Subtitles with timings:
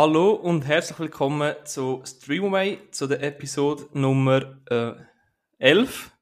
[0.00, 4.92] Hallo und herzlich willkommen zu Streamaway, zu der Episode Nummer äh,
[5.58, 6.12] 11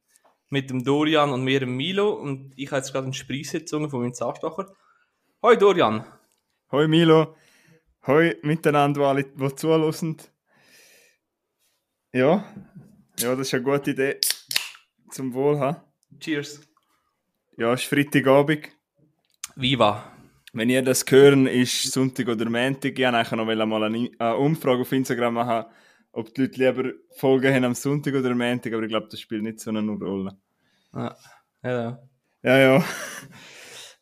[0.49, 2.15] mit dem Dorian und mir, dem Milo.
[2.15, 4.75] Und ich habe jetzt gerade eine Spreissitzung von meinem Zahnstocher.
[5.43, 6.07] Hoi Dorian.
[6.73, 7.37] Hoi Milo.
[8.07, 10.17] Hoi miteinander, alle, die zuhören.
[12.15, 12.47] Ja,
[13.19, 14.21] ja, das ist eine gute Idee.
[15.11, 15.85] Zum Wohl, ha?
[16.19, 16.67] Cheers.
[17.59, 18.71] Ja, es ist Freitagabend.
[19.55, 20.16] Viva.
[20.57, 22.99] Wenn ihr das hören, ist Sonntag oder Montag.
[22.99, 25.71] Ich wollte noch mal eine, Umfrage auf Instagram machen,
[26.13, 29.21] ob die Leute lieber Folgen haben am Sonntag oder am Montag, aber ich glaube, das
[29.21, 30.35] spielt nicht so eine Rolle.
[30.95, 31.15] Ja,
[31.63, 31.99] ja.
[32.43, 32.85] Ja, ja.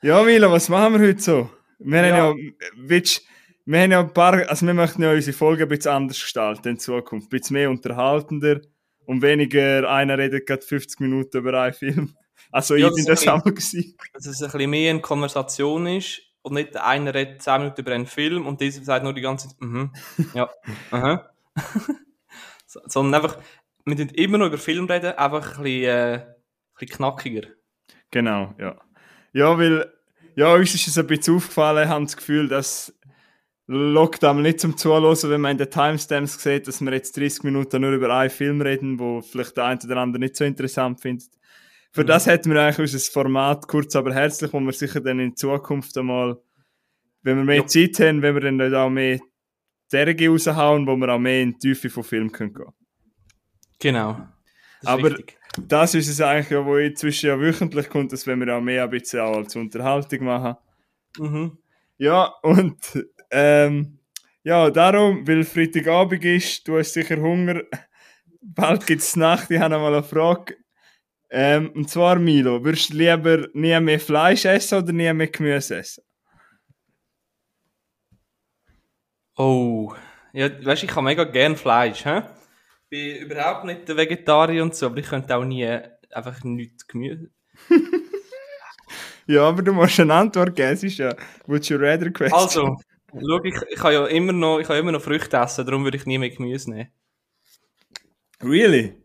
[0.00, 1.50] Ja, Milo, was machen wir heute so?
[1.80, 2.16] Wir ja.
[2.18, 3.26] haben ja, willst,
[3.64, 6.68] wir haben ja ein paar, also wir möchten ja unsere Folgen ein bisschen anders gestalten
[6.68, 7.26] in Zukunft.
[7.26, 8.60] Ein bisschen mehr unterhaltender
[9.06, 12.16] und weniger einer redet gerade 50 Minuten über einen Film.
[12.52, 13.96] Also ja, ich bin das auch gewesen.
[14.12, 17.92] Dass es ein bisschen mehr eine Konversation ist und nicht einer redet 10 Minuten über
[17.92, 19.90] einen Film und dieser sagt nur die ganze Zeit, mhm,
[20.34, 20.48] ja,
[20.90, 21.30] aha.
[22.66, 23.38] Sondern einfach,
[23.84, 26.34] wir reden immer noch über Film reden, einfach ein bisschen, äh, ein
[26.78, 27.48] bisschen knackiger.
[28.10, 28.78] Genau, ja.
[29.32, 29.90] Ja, weil,
[30.36, 32.92] ja, uns ist es ein bisschen aufgefallen, haben das Gefühl, dass
[33.66, 37.80] Lockdown nicht zum Zuhören, wenn man in den Timestamps sieht, dass wir jetzt 30 Minuten
[37.80, 41.30] nur über einen Film reden, wo vielleicht der eine oder andere nicht so interessant findet.
[41.94, 42.08] Für mhm.
[42.08, 45.96] das hätten wir eigentlich unser Format kurz aber herzlich, wo wir sicher dann in Zukunft
[45.96, 46.36] einmal,
[47.22, 47.66] wenn wir mehr ja.
[47.66, 49.20] Zeit haben, wenn wir dann auch mehr
[49.92, 52.72] Derge raushauen, wo wir auch mehr in die Tiefe von Filmen gehen können.
[53.78, 54.26] Genau.
[54.80, 55.38] Das aber wichtig.
[55.68, 58.82] das ist es eigentlich, ja, wo inzwischen ja wöchentlich kommt, dass wenn wir auch mehr
[58.82, 60.56] ein bisschen auch als Unterhaltung machen.
[61.16, 61.58] Mhm.
[61.98, 64.00] Ja, und ähm,
[64.42, 67.62] ja, darum, weil Freitagabend ist, du hast sicher Hunger,
[68.42, 70.56] bald gibt es Nacht, ich habe noch mal eine Frage.
[71.36, 75.78] Ähm, und zwar, Milo, würdest du lieber nie mehr Fleisch essen oder nie mehr Gemüse
[75.78, 76.04] essen?
[79.36, 79.92] Oh,
[80.32, 82.22] ja, weißt du, ich habe mega gern Fleisch, hä?
[82.88, 85.66] bin überhaupt nicht der Vegetarier und so, aber ich könnte auch nie
[86.12, 87.28] einfach nichts Gemüse.
[89.26, 92.40] ja, aber du musst eine Antwort geben, es ist ja Would you rather question.
[92.40, 92.76] Also,
[93.12, 95.96] schau, ich, ich kann ja immer noch, ich kann immer noch Früchte essen, darum würde
[95.96, 96.92] ich nie mehr Gemüse nehmen.
[98.40, 99.03] Really?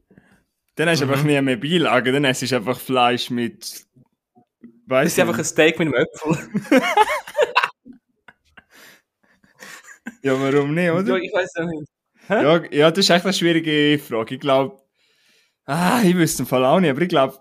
[0.80, 1.12] Dann hast du mhm.
[1.12, 3.86] einfach nie mehr Beilage, dann hast du einfach Fleisch mit.
[4.86, 6.38] Weiss das ist einfach ein Steak mit einem Äpfel.
[10.24, 11.18] ja, warum nicht, oder?
[11.18, 11.90] Ja, ich weiß ja nicht.
[12.30, 14.36] Ja, ja, das ist echt eine schwierige Frage.
[14.36, 14.82] Ich glaube,
[15.66, 17.38] ah, ich wüsste im Fall auch nicht, aber ich glaube,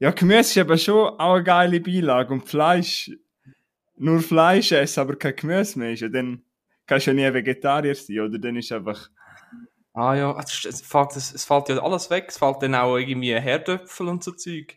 [0.00, 3.12] ja, Gemüse ist eben schon auch eine geile Beilage und Fleisch,
[3.96, 6.42] nur Fleisch essen, aber kein Gemüse mehr ist, ja, dann
[6.86, 9.10] kannst du ja nie Vegetarier sein, oder dann ist einfach
[9.94, 12.26] Ah ja, es, es, fällt, es, es fällt ja alles weg.
[12.28, 14.76] Es fällt dann auch irgendwie Herdöpfel und so Zeug.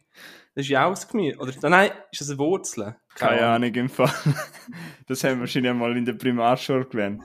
[0.54, 1.38] Das ist ja auch ein Gemüse.
[1.40, 2.96] Oder nein, ist das eine Wurzel?
[3.16, 4.12] Keine, Keine Ahnung im Fall.
[5.08, 7.24] Das haben wir wahrscheinlich mal in der Primarschule gelernt.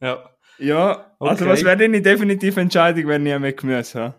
[0.00, 0.30] Ja.
[0.58, 1.52] Ja, also okay.
[1.52, 4.14] was wäre deine definitive Entscheidung, wenn ich mehr Gemüse habe?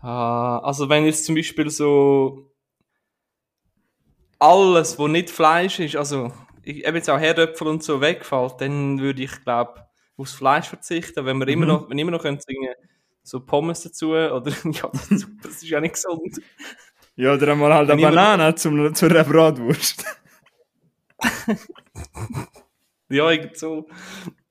[0.00, 2.52] Ah, also wenn jetzt zum Beispiel so
[4.38, 6.32] alles, was nicht Fleisch ist, also
[6.62, 9.85] ich, eben jetzt auch Herdöpfel und so wegfällt, dann würde ich glaube
[10.16, 11.52] aufs Fleisch verzichten, wenn wir mhm.
[11.52, 12.74] immer noch, wenn immer noch können singen,
[13.22, 16.40] so Pommes dazu, oder, ja, das, das ist ja nicht gesund.
[17.16, 20.04] Ja, oder einmal halt eine Banane zum, zu einer Bratwurst.
[23.08, 23.88] ja, irgendwie so.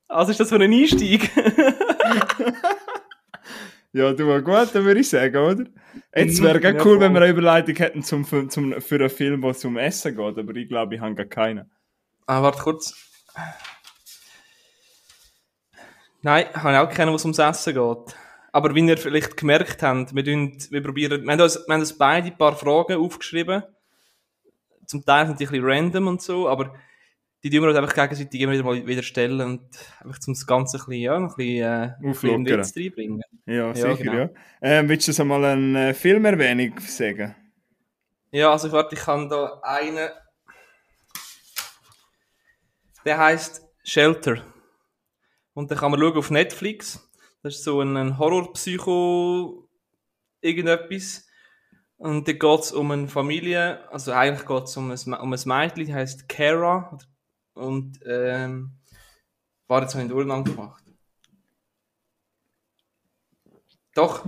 [0.08, 1.30] Also ist das für ein Einstieg?
[3.94, 5.66] ja, du war gut, dann würde ich sagen, oder?
[6.16, 9.52] Jetzt wäre ja, cool, wenn wir eine Überleitung hätten zum, zum, für einen Film, wo
[9.52, 11.72] es um Essen geht, aber ich glaube, ich habe gar keinen.
[12.25, 12.96] Ah, warte kurz.
[16.25, 18.16] Nein, ich habe auch keinen, was ums Essen geht.
[18.52, 21.81] Aber wie ihr vielleicht gemerkt habt, wir, tun, wir probieren, wir haben, uns, wir haben
[21.81, 23.62] uns beide ein paar Fragen aufgeschrieben.
[24.88, 26.74] Zum Teil sind die ein bisschen random und so, aber
[27.44, 29.69] die tun wir uns einfach gegenseitig immer wieder mal wieder stellen und
[30.04, 32.72] einfach zum das Ganze ein bisschen, ja, ein bisschen, äh, Auflockern.
[32.75, 33.22] reinbringen.
[33.45, 34.13] Ja, ja, sicher, genau.
[34.16, 34.30] ja.
[34.63, 37.36] Ähm, willst du uns einmal eine Filmerwähnung sagen?
[38.31, 40.10] Ja, also warte, ich kann da einen,
[43.06, 44.55] der heißt Shelter.
[45.56, 47.10] Und dann kann man schauen auf Netflix.
[47.42, 49.68] Das ist so ein Horrorpsycho
[50.42, 51.28] irgendetwas.
[51.98, 55.40] Und da geht es um eine Familie, also eigentlich geht es um ein, um ein
[55.46, 56.98] Mädchen, die heißt Kara.
[57.54, 58.72] Und ähm,
[59.68, 60.84] war jetzt in Urlaub gemacht.
[63.94, 64.25] Doch.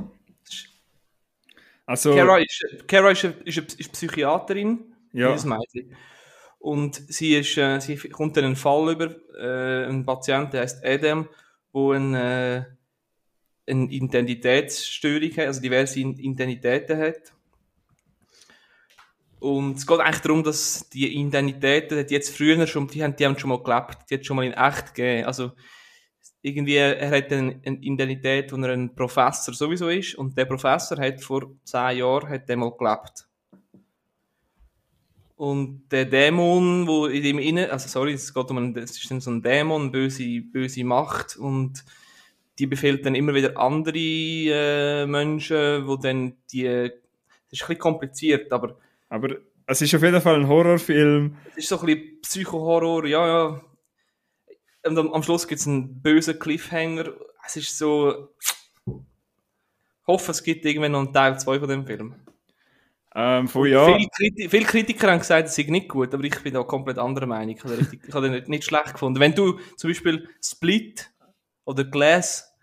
[1.86, 5.34] Also, Kara ist, Kara ist, ist, ist Psychiaterin, ja.
[5.34, 5.96] dieses Mädchen.
[6.68, 10.86] Und sie, ist, äh, sie kommt dann einen Fall über, äh, einen Patienten, der heißt
[10.86, 11.30] Adam,
[11.72, 12.66] wo ein, äh,
[13.66, 17.34] eine Identitätsstörung hat, also diverse Identitäten hat.
[19.40, 23.26] Und es geht eigentlich darum, dass die Identitäten, die jetzt früher schon, die haben, die
[23.26, 25.26] haben schon mal gelebt, die hat schon mal in echt gegeben.
[25.26, 25.54] Also,
[26.42, 30.98] irgendwie, er hat eine, eine Identität, wo er ein Professor sowieso ist, und der Professor
[30.98, 33.27] hat vor zehn Jahren, hat mal gelebt.
[35.38, 39.10] Und der Dämon, wo in ihm inne, also sorry, es geht um einen, es ist
[39.10, 41.86] dann so ein Dämon, böse, böse Macht, und
[42.58, 46.92] die befehlt dann immer wieder andere äh, Menschen, wo dann die, das
[47.52, 48.78] ist ein bisschen kompliziert, aber
[49.10, 49.38] Aber
[49.68, 51.38] es ist auf jeden Fall ein Horrorfilm.
[51.52, 53.62] es ist so ein bisschen Psycho-Horror, ja, ja.
[54.86, 57.14] Und am, am Schluss gibt es einen bösen Cliffhanger.
[57.46, 58.30] Es ist so.
[58.86, 62.16] Ich hoffe, es gibt irgendwann noch einen Teil 2 von dem Film.
[63.20, 63.84] Ähm, von ja.
[63.84, 67.00] Viele, Kriti viele Kritiker haben gesagt, es sei nicht gut, aber ich bin da komplett
[67.00, 67.56] anderer Meinung.
[67.56, 69.20] Ich habe den, richtig, ich habe den nicht, nicht schlecht gefunden.
[69.20, 71.10] Wenn du zum Beispiel Split
[71.66, 72.54] oder Glass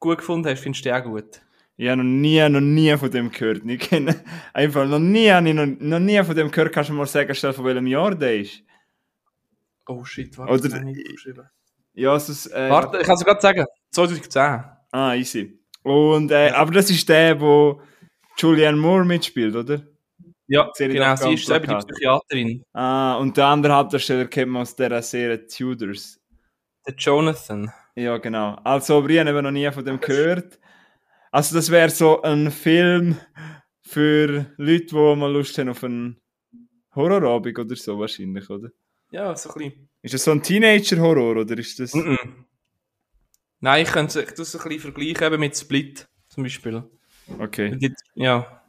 [0.00, 1.40] gut gefunden hast, findest du den auch gut.
[1.78, 3.62] Ich habe noch nie, noch nie von dem gehört.
[3.64, 4.22] Ich kenne
[4.52, 6.70] einfach noch nie, ich noch, noch nie von dem gehört.
[6.72, 8.62] Kannst du mal sagen, schnell, von welchem Jahr der ist?
[9.86, 11.48] Oh shit, warte, Oder- das habe ich nicht aufgeschrieben.
[11.94, 13.64] Ja, es ist, äh, Warte, ich kann es gerade sagen.
[13.90, 14.64] 2010.
[14.90, 15.58] Ah, easy.
[15.82, 17.80] Und, äh, aber das ist der, wo
[18.36, 19.82] Julianne Moore mitspielt, oder?
[20.46, 21.86] Ja, genau, sie ist selber die.
[21.86, 22.64] Psychiaterin.
[22.72, 26.20] Ah, und der andere Hauptdarsteller kennt man aus der Serie Tudors.
[26.86, 27.72] Der Jonathan.
[27.96, 28.56] Ja, genau.
[28.64, 30.58] Also, aber ich habe eben noch nie von dem gehört.
[31.30, 33.16] Also, das wäre so ein Film
[33.80, 36.20] für Leute, die mal Lust haben auf einen
[36.94, 38.68] Horrorabend oder so, wahrscheinlich, oder?
[39.10, 39.88] Ja, so ein bisschen.
[40.02, 41.94] Ist das so ein Teenager-Horror, oder ist das...
[41.94, 42.46] Mhm.
[43.60, 46.84] Nein, ich könnte das ein bisschen vergleichen eben mit Split zum Beispiel.
[47.38, 47.94] Okay.
[48.14, 48.63] Ja.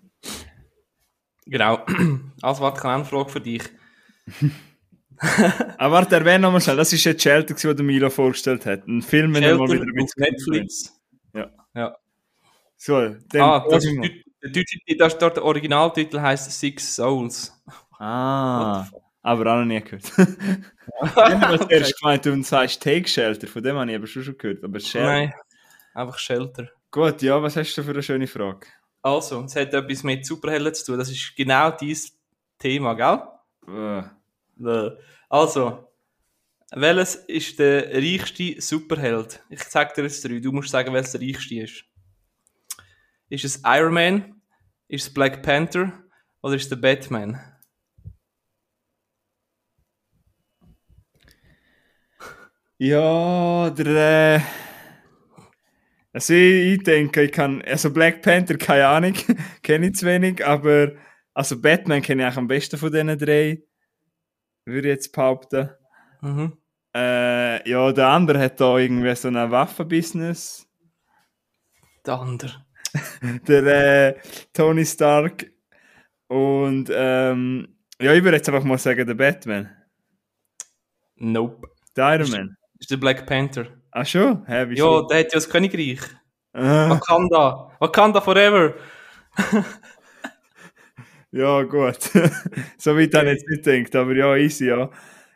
[1.45, 1.85] Genau.
[2.41, 3.63] Also warte, ich habe eine Frage für dich.
[5.17, 6.75] Aber Ah, warte, erwähne nochmal schnell.
[6.75, 8.85] Das ist jetzt Shelter, den der Milo vorgestellt hat.
[8.87, 10.23] Ein Film, wenn er mal wieder ein auf bisschen...
[10.23, 11.01] Netflix.
[12.77, 13.97] So, den Ah, das ist
[14.43, 17.51] der deutsche das der Originaltitel heißt Six Souls.
[17.97, 18.85] Ah,
[19.23, 20.03] aber auch noch nie gehört.
[20.17, 24.23] ich habe als erstes gemeint, du sagst Take Shelter, von dem habe ich aber schon
[24.23, 24.63] schon gehört.
[24.63, 25.07] Aber Shelter.
[25.07, 25.33] Nein,
[25.95, 26.69] einfach Shelter.
[26.91, 28.67] Gut, ja, was hast du für eine schöne Frage?
[29.05, 30.97] Also, es hat etwas mit Superhelden zu tun.
[30.97, 32.11] Das ist genau dieses
[32.57, 33.19] Thema, gell?
[33.67, 34.03] Äh,
[34.67, 34.97] Äh,
[35.29, 35.91] Also,
[36.71, 39.43] welches ist der reichste Superheld?
[39.49, 40.39] Ich sag dir jetzt drei.
[40.39, 41.85] Du musst sagen, welches der reichste ist.
[43.29, 44.41] Ist es Iron Man?
[44.87, 45.91] Ist es Black Panther?
[46.41, 47.39] Oder ist es der Batman?
[52.77, 54.37] Ja, der.
[54.37, 54.64] Äh,
[56.15, 57.61] also ich, ich denke, ich kann.
[57.63, 59.15] Also Black Panther, keine Ahnung,
[59.63, 60.93] kenne ich zu wenig, aber.
[61.33, 63.61] Also Batman kenne ich eigentlich am besten von diesen drei.
[64.63, 65.71] Würde ich jetzt behaupten.
[66.21, 66.57] Mhm.
[66.95, 70.65] Äh, ja, der andere hat da irgendwie so ein Waffenbusiness.
[72.05, 72.65] Der andere.
[73.49, 74.19] Der äh,
[74.53, 75.51] Tony Stark.
[76.27, 79.69] Und ähm, ja, ich würde jetzt einfach mal sagen, der Batman.
[81.17, 81.67] Nope.
[81.97, 82.57] Der Iron Man.
[82.79, 83.67] Ist der Black Panther.
[83.97, 84.45] Ach schon?
[84.45, 85.07] Hä, Ja, wieso?
[85.07, 85.99] der hat ja das Königreich.
[86.53, 86.89] Ah.
[86.89, 87.71] Wakanda.
[87.79, 88.73] Wakanda forever.
[91.31, 91.97] Ja, gut.
[92.77, 94.89] so weit habe ich jetzt nicht gedacht, aber ja, easy, ja.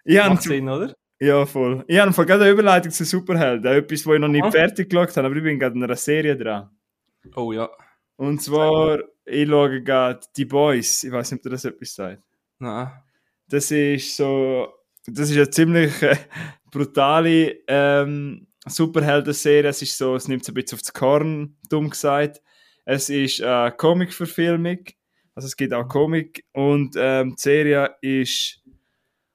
[0.05, 0.93] Ich Macht Sinn, oder?
[1.19, 1.83] ja, voll.
[1.87, 3.65] Ich habe gerade eine Überleitung zu Superhelden.
[3.69, 4.51] Etwas, wo ich noch nicht Ah.
[4.51, 6.69] fertig geschaut habe, aber ich bin gerade in einer Serie dran.
[7.35, 7.69] Oh ja.
[8.15, 11.03] Und zwar, ich schaue gerade Die Boys.
[11.03, 12.23] Ich weiß nicht, ob dir das etwas sagt.
[12.59, 12.91] Nein.
[13.49, 14.69] Das ist so,
[15.05, 16.15] das ist eine ziemlich äh,
[16.71, 19.69] brutale ähm, Superhelden-Serie.
[19.69, 22.41] Es ist so, es nimmt es ein bisschen aufs Korn, dumm gesagt.
[22.85, 24.79] Es ist eine Comic-Verfilmung.
[25.35, 28.61] Also es gibt auch Comic und ähm, die Serie ist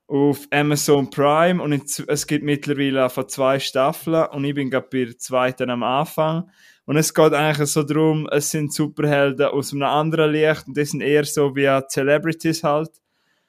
[0.06, 1.72] auf Amazon Prime und
[2.08, 6.50] es gibt mittlerweile von zwei Staffeln und ich bin gerade bei der zweiten am Anfang.
[6.84, 10.90] Und es geht eigentlich so darum, es sind Superhelden aus einem anderen Licht und das
[10.90, 12.90] sind eher so wie Celebrities halt.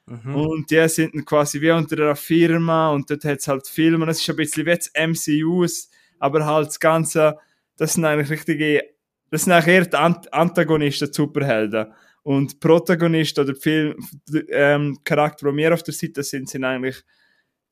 [0.06, 0.36] Mhm.
[0.36, 4.08] Und die sind quasi wie unter einer Firma und dort hat es halt Filme.
[4.08, 7.36] Es ist ein bisschen wie das MCUs, aber halt das Ganze,
[7.76, 8.84] das sind eigentlich richtige,
[9.30, 11.92] das sind eigentlich eher die Ant Antagonisten, die Superhelden.
[12.22, 13.96] Und Protagonisten oder die Film,
[14.50, 17.02] ähm, Charakter, die wir auf der Seite sind, sind eigentlich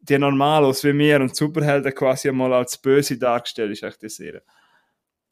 [0.01, 4.43] die Normalos wie wir und Superhelden quasi einmal als böse dargestellt, ist echt die Serie.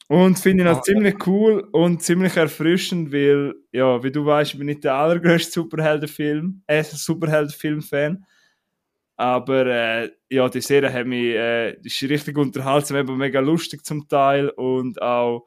[0.09, 0.81] Und finde ich noch Ah.
[0.81, 5.51] ziemlich cool und ziemlich erfrischend, weil, ja, wie du weißt, ich bin nicht der allergrößte
[5.51, 8.25] Superheldenfilm, äh, Superheldenfilm-Fan.
[9.15, 14.07] Aber äh, ja, die Serie hat mich, äh, ist richtig unterhaltsam, eben mega lustig zum
[14.07, 15.45] Teil und auch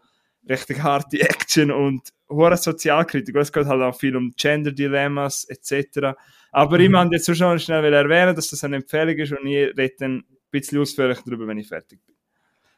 [0.49, 1.21] richtig harte
[1.51, 3.35] Action und hohe Sozialkritik.
[3.37, 6.17] Es geht halt auch viel um Gender-Dilemmas etc.
[6.53, 6.93] Aber ich Mhm.
[6.93, 10.25] möchte jetzt schon schnell erwähnen, dass das eine Empfehlung ist und ich rede dann ein
[10.51, 12.16] bisschen ausführlich darüber, wenn ich fertig bin.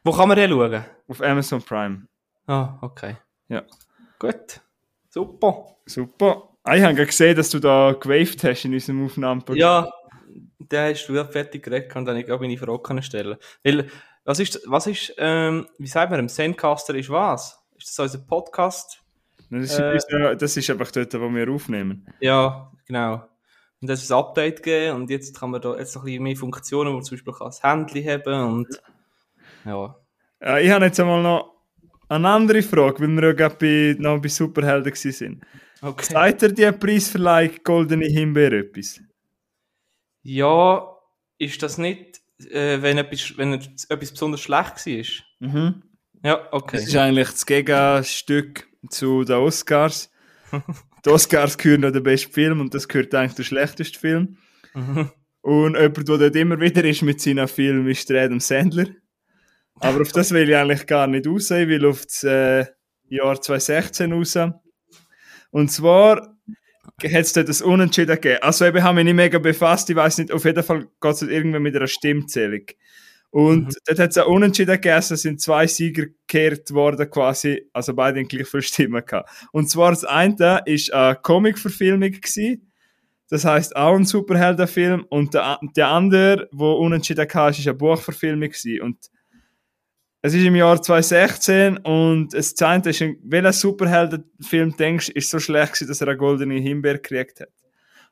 [0.09, 0.85] Wo kann man den schauen?
[1.09, 2.07] Auf Amazon Prime.
[2.47, 3.17] Ah, okay.
[3.49, 3.63] Ja.
[4.19, 4.61] Gut.
[5.11, 5.67] Super.
[5.87, 6.49] Super.
[6.65, 9.59] Ah, ich habe gesehen, dass du da gewaved hast in unserem Aufnahmeprogramm.
[9.61, 9.91] Ja,
[10.59, 13.37] der hast du ja fertig geredet und dann ich glaube, meine Frage können stellen.
[13.63, 13.89] Weil,
[14.25, 17.59] was ist, was ist, ähm, wie sagt man, im Zencaster ist was?
[17.77, 19.03] Ist das unser Podcast?
[19.51, 20.09] Das ist, Äh, ist-
[20.43, 22.07] das ist einfach dort, wo wir aufnehmen.
[22.21, 23.25] Ja, genau.
[23.81, 26.23] Und das ist ein Update gegeben und jetzt kann man da jetzt noch ein bisschen
[26.23, 28.81] mehr Funktionen, wo man zum Beispiel kann das Handy haben und ja.
[30.41, 31.59] Ja, ich habe jetzt einmal noch
[32.09, 35.45] eine andere Frage, weil wir ja gerade bei, noch bei Superhelden sind.
[35.81, 36.07] Okay.
[36.13, 39.01] Seid ihr die Preisverleihung Goldene Himbeere etwas?
[40.23, 40.97] Ja,
[41.39, 42.21] ist das nicht,
[42.51, 45.49] äh, wenn, etwas, wenn etwas besonders schlecht war?
[45.49, 45.83] Mhm.
[46.25, 46.79] Ja, okay.
[46.79, 50.11] Das ist eigentlich das Gegenstück zu den Oscars.
[51.05, 54.39] die Oscars gehören noch der beste Film und das gehört eigentlich der schlechteste Film.
[54.75, 55.11] Mhm.
[55.43, 58.87] Und jemand, der dort immer wieder ist mit seinen Filmen, ist der Adam Sandler.
[59.81, 62.67] Aber auf das will ich eigentlich gar nicht raus, ich will auf das äh,
[63.09, 64.39] Jahr 2016 raus.
[65.51, 68.43] Und zwar hat es dort ein Unentschieden gegeben.
[68.43, 71.23] Also eben haben wir nicht mega befasst, ich weiß nicht, auf jeden Fall geht es
[71.23, 72.63] irgendwie mit einer Stimmzählung.
[73.31, 73.75] Und Mhm.
[73.87, 78.21] dort hat es ein Unentschieden gegeben, es sind zwei Sieger gekehrt worden quasi, also beide
[78.21, 79.31] haben gleich viele Stimmen gehabt.
[79.53, 80.61] Und zwar das eine war
[81.09, 82.73] eine Comic-Verfilmung gewesen,
[83.29, 88.49] das heißt auch ein Superheldenfilm und der, der andere, wo unentschieden war, ist eine Buchverfilmung
[88.49, 88.81] gewesen.
[88.81, 88.97] und
[90.21, 95.39] es ist im Jahr 2016 und es zeigt, ist ein, welcher Superheldenfilm denkst, ist so
[95.39, 97.51] schlecht gewesen, dass er eine goldene Himbeere gekriegt hat.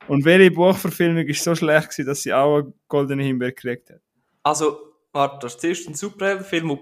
[0.07, 4.01] Und welche Buchverfilmung ist so schlecht gewesen, dass sie auch eine goldene Himbeere gekriegt hat?
[4.41, 6.79] Also, warte, das ist ein Superheldenfilm.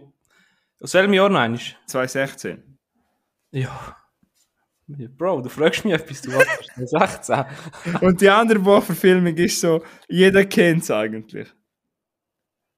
[0.80, 1.62] Aus welchem Jahr noch einmal?
[1.88, 2.78] 2016.
[3.52, 3.98] Ja.
[4.88, 7.46] Bro, du fragst mich etwas, du warst 16.
[8.02, 11.52] Und die andere Buchverfilmung ist so, jeder kennt es eigentlich.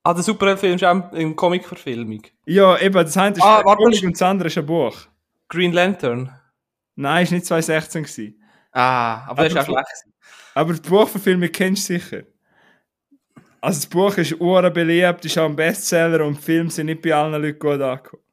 [0.08, 2.22] Ah, der Superheldenfilm ist auch eine Comic-Verfilmung.
[2.46, 4.96] Ja, eben, das eine ist Ah, ein Comic und das andere ist ein Buch.
[5.50, 6.32] Green Lantern.
[6.96, 8.42] Nein, ist nicht 2016 gewesen.
[8.72, 10.04] Ah, aber das ist auch Aber- schlecht.
[10.54, 12.24] Aber die Buchverfilmung kennst du sicher.
[13.60, 17.02] Also das Buch ist ura beliebt, ist auch ein Bestseller und die Filme sind nicht
[17.02, 18.24] bei allen Leuten gut angekommen.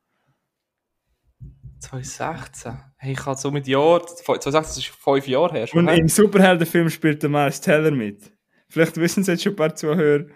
[1.80, 2.78] 2016.
[2.98, 4.06] Hey, ich habe so mit Jahren.
[4.06, 5.66] 2016 das ist fünf Jahre her.
[5.66, 8.32] schon, Und im Superheldenfilm spielt der Miles Teller mit.
[8.68, 10.26] Vielleicht wissen es jetzt schon ein paar Zuhörer.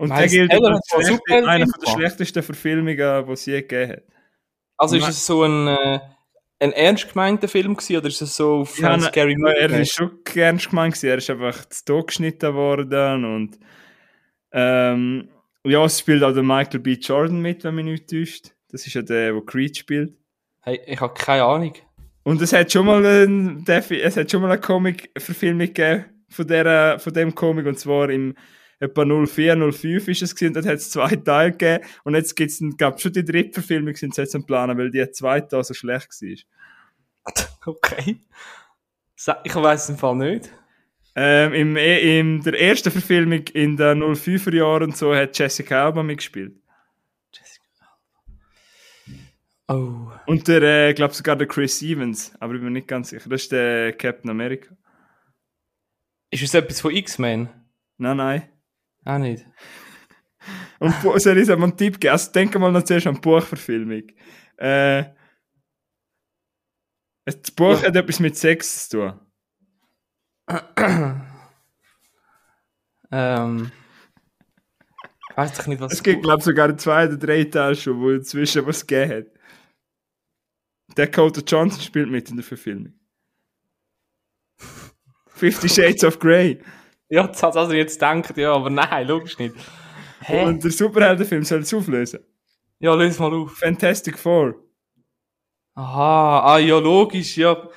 [0.00, 4.02] Und der gilt als einen Superheldenfilm einer der schlechtesten Verfilmungen, die es je gegeben hat.
[4.78, 6.00] Also ist es so ein, äh,
[6.58, 9.82] ein ernst gemeinter Film gewesen, oder ist es so auf Ja, Scary ja, er Movie?
[9.82, 11.10] ist schon ernst gemeint gewesen.
[11.10, 13.58] Er ist einfach zu geschnitten worden und
[14.52, 15.28] ähm,
[15.64, 16.94] ja, es spielt auch der Michael B.
[16.94, 18.52] Jordan mit, wenn mich nicht täuscht.
[18.70, 20.16] Das ist ja der, der Creed spielt.
[20.62, 21.74] Hey, ich habe keine Ahnung.
[22.22, 26.98] Und es hat schon mal, ein, es hat schon mal eine Comic-Verfilmung gegeben von, der,
[26.98, 28.34] von dem Comic, und zwar im
[28.80, 32.34] etwa 04, 05 ist es gewesen, und dort hat es zwei Teile gegeben, und jetzt
[32.34, 35.58] gibt es, gab schon die dritte Verfilmung, sind sie jetzt am Planen, weil die zweite
[35.58, 37.34] auch so schlecht war.
[37.66, 38.16] Okay.
[39.44, 40.50] Ich weiß es im Fall nicht.
[41.14, 46.02] Ähm, im, in der ersten Verfilmung in den 05er Jahren und so hat Jessica Alba
[46.02, 46.56] mitgespielt.
[49.68, 50.10] Oh.
[50.26, 53.28] Und der, äh, glaube sogar der Chris Evans, aber ich bin nicht ganz sicher.
[53.28, 54.74] Das ist der Captain America.
[56.30, 57.48] Ist es etwas von X-Men?
[57.96, 58.42] Nein, nein.
[59.04, 59.44] Auch nicht.
[60.78, 62.12] Und soll ich mal einen Tipp geben?
[62.12, 64.04] Also denke mal noch zuerst an die Buchverfilmung.
[64.56, 65.04] Äh,
[67.24, 67.88] das Buch Ja.
[67.88, 69.20] hat etwas mit Sex zu tun.
[73.12, 73.72] Ähm.
[75.36, 78.66] Weiß ich nicht, was Es gibt, glaube sogar zwei oder drei Teile schon, wo inzwischen
[78.66, 79.26] was gegeben hat.
[80.96, 82.94] Dakota Johnson spielt mit in der Verfilmung.
[85.28, 86.60] Fifty Shades of Grey.
[87.10, 89.54] Ja, das hat also jetzt gedacht, ja, aber nein, logisch nicht.
[90.20, 90.44] Hä?
[90.44, 92.20] Und der Superheldenfilm soll es auflösen.
[92.78, 93.58] Ja, löse mal auf.
[93.58, 94.54] Fantastic Four.
[95.74, 97.68] Aha, ah, ja, logisch, ja.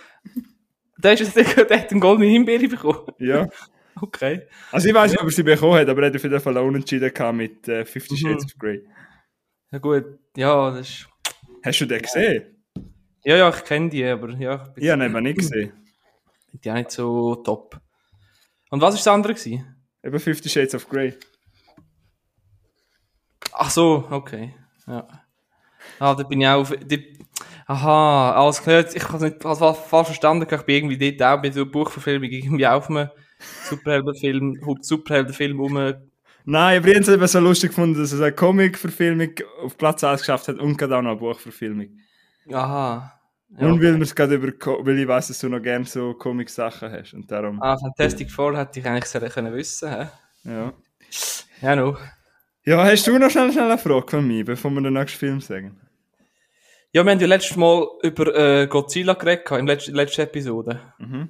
[0.97, 3.07] Der, ist, der, der hat einen goldenen Himbeere bekommen.
[3.19, 3.47] Ja.
[4.01, 4.41] Okay.
[4.71, 6.57] Also ich weiß nicht, ob er sie bekommen hat, aber er hat auf jeden Fall
[6.57, 8.17] auch unentschieden gehabt mit äh, Fifty Mhm.
[8.17, 8.83] Shades of Grey.
[9.71, 10.05] Ja, gut.
[10.35, 11.07] Ja, das ist.
[11.63, 12.65] Hast du den gesehen?
[13.23, 15.71] Ja, ja, ich kenne die, aber ja, ich bin Ich habe ihn eben nicht gesehen.
[16.53, 17.79] die auch nicht so top.
[18.73, 19.35] Und was war das andere?
[19.35, 19.63] Gewesen?
[20.03, 21.13] Eben Fifty Shades of Grey.
[23.51, 24.55] Ach so, okay.
[24.87, 25.07] Ja.
[25.99, 26.73] Ah, da bin ich auch auf.
[26.83, 27.19] Die,
[27.67, 28.83] aha, alles klar.
[28.91, 30.47] Ich habe es nicht also, falsch verstanden.
[30.51, 33.09] Ich bin irgendwie dort auch bei so Buchverfilmung irgendwie auf einem
[33.69, 35.73] Superheldenfilm, Superheldenfilm um.
[36.45, 40.03] Nein, aber ich habe es eben so lustig gefunden, dass es eine Comic-Verfilmung auf Platz
[40.03, 41.99] 1 geschafft hat und gerade auch noch eine Buchverfilmung.
[42.51, 43.19] Aha.
[43.59, 43.67] Ja.
[43.67, 44.47] Und weil wir es gerade über,
[44.85, 48.57] weil ich weiß, dass du noch gerne so Comic-Sachen hast und darum, Ah, Fantastic Four
[48.57, 49.89] hätte ich eigentlich sollen können wissen.
[49.91, 50.07] Hä?
[50.45, 50.73] ja.
[51.61, 51.95] Ja, no.
[52.65, 55.39] Ja, hast du noch schnell, schnell eine Frage von mir, bevor wir den nächsten Film
[55.41, 55.79] sagen?
[56.91, 60.21] Ja, wir haben ja letztes Mal über äh, Godzilla geredet, gehabt, in der letzten, letzten
[60.21, 60.81] Episode.
[60.97, 61.29] Mhm.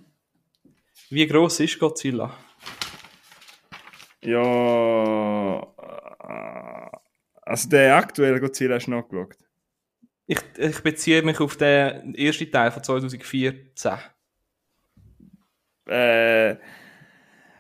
[1.10, 2.34] Wie groß ist Godzilla?
[4.22, 5.60] Ja.
[5.60, 6.98] äh,
[7.46, 9.36] Also der aktuelle Godzilla hast du nachgeschaut.
[10.26, 13.92] Ich, ich beziehe mich auf den ersten Teil von 2014.
[15.88, 16.56] Äh,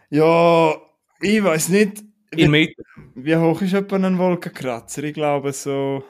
[0.09, 0.75] ja,
[1.21, 2.03] ich weiß nicht.
[2.31, 2.83] In Wie, Meter.
[3.15, 5.03] wie hoch ist etwa ein Wolkenkratzer?
[5.03, 6.03] Ich glaube so.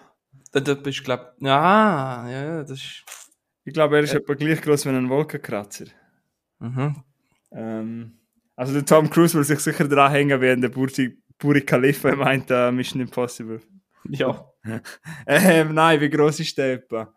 [0.52, 3.04] Da, da bist du, glaub ja, ja, das ist.
[3.66, 5.86] Ich glaube, er ist etwa gleich groß wie ein Wolkenkratzer.
[6.60, 7.04] Mhm.
[7.52, 8.20] Ähm,
[8.56, 12.72] also der Tom Cruise will sich sicher dran hängen, während der Burj, Khalifa meint, uh,
[12.72, 13.62] Mission Impossible.
[14.10, 14.46] Ja.
[15.28, 17.14] Ähm, nein, wie groß ist der etwa?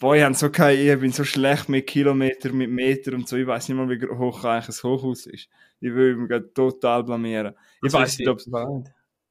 [0.00, 3.36] Boah, ich, so keine, ich bin so schlecht mit Kilometer, mit Meter und so.
[3.36, 5.48] Ich weiß nicht mal, wie hoch eigentlich ein Hochhaus ist.
[5.80, 7.54] Ich will mich total blamieren.
[7.82, 8.46] Ich weiß nicht, ob ich-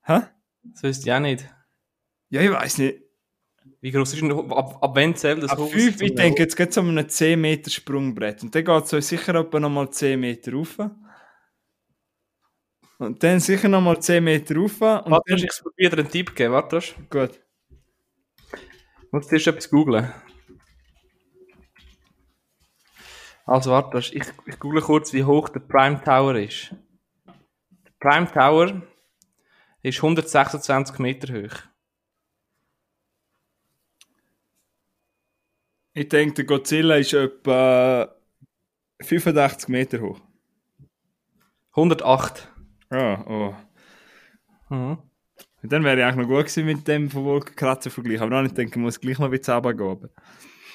[0.03, 0.21] Hä?
[0.63, 1.45] Das wüsste ich auch nicht.
[2.29, 3.01] Ja, ich weiß nicht.
[3.81, 5.71] Wie groß ist denn, ab, ab wann zählt das Ab Haus?
[5.71, 8.43] 5, ich denke, jetzt geht es um ein 10 Meter Sprungbrett.
[8.43, 10.77] Und dann geht es so sicher etwa nochmal 10 Meter rauf.
[13.01, 14.73] Und dann sicher nochmal 10 Meter rauf.
[14.79, 16.53] Und Warte, dann, ich dir einen Tipp geben.
[16.53, 16.79] Warte,
[17.09, 17.41] gut.
[19.09, 20.13] muss zuerst etwas googlen.
[23.47, 26.75] Also, warte, ich, ich google kurz, wie hoch der Prime Tower ist.
[27.25, 28.83] Der Prime Tower
[29.81, 31.57] ist 126 Meter hoch.
[35.93, 38.15] Ich denke, der Godzilla ist etwa
[39.01, 40.21] 85 Meter hoch.
[41.71, 42.50] 108.
[42.91, 43.55] Ah, oh.
[44.69, 44.97] Mhm.
[45.63, 48.23] Dann wäre ich eigentlich noch gut gewesen mit dem von Wolkenkratzer vergleichen.
[48.23, 50.09] Aber dann ich denke, ich muss gleich noch ein bisschen runtergehen.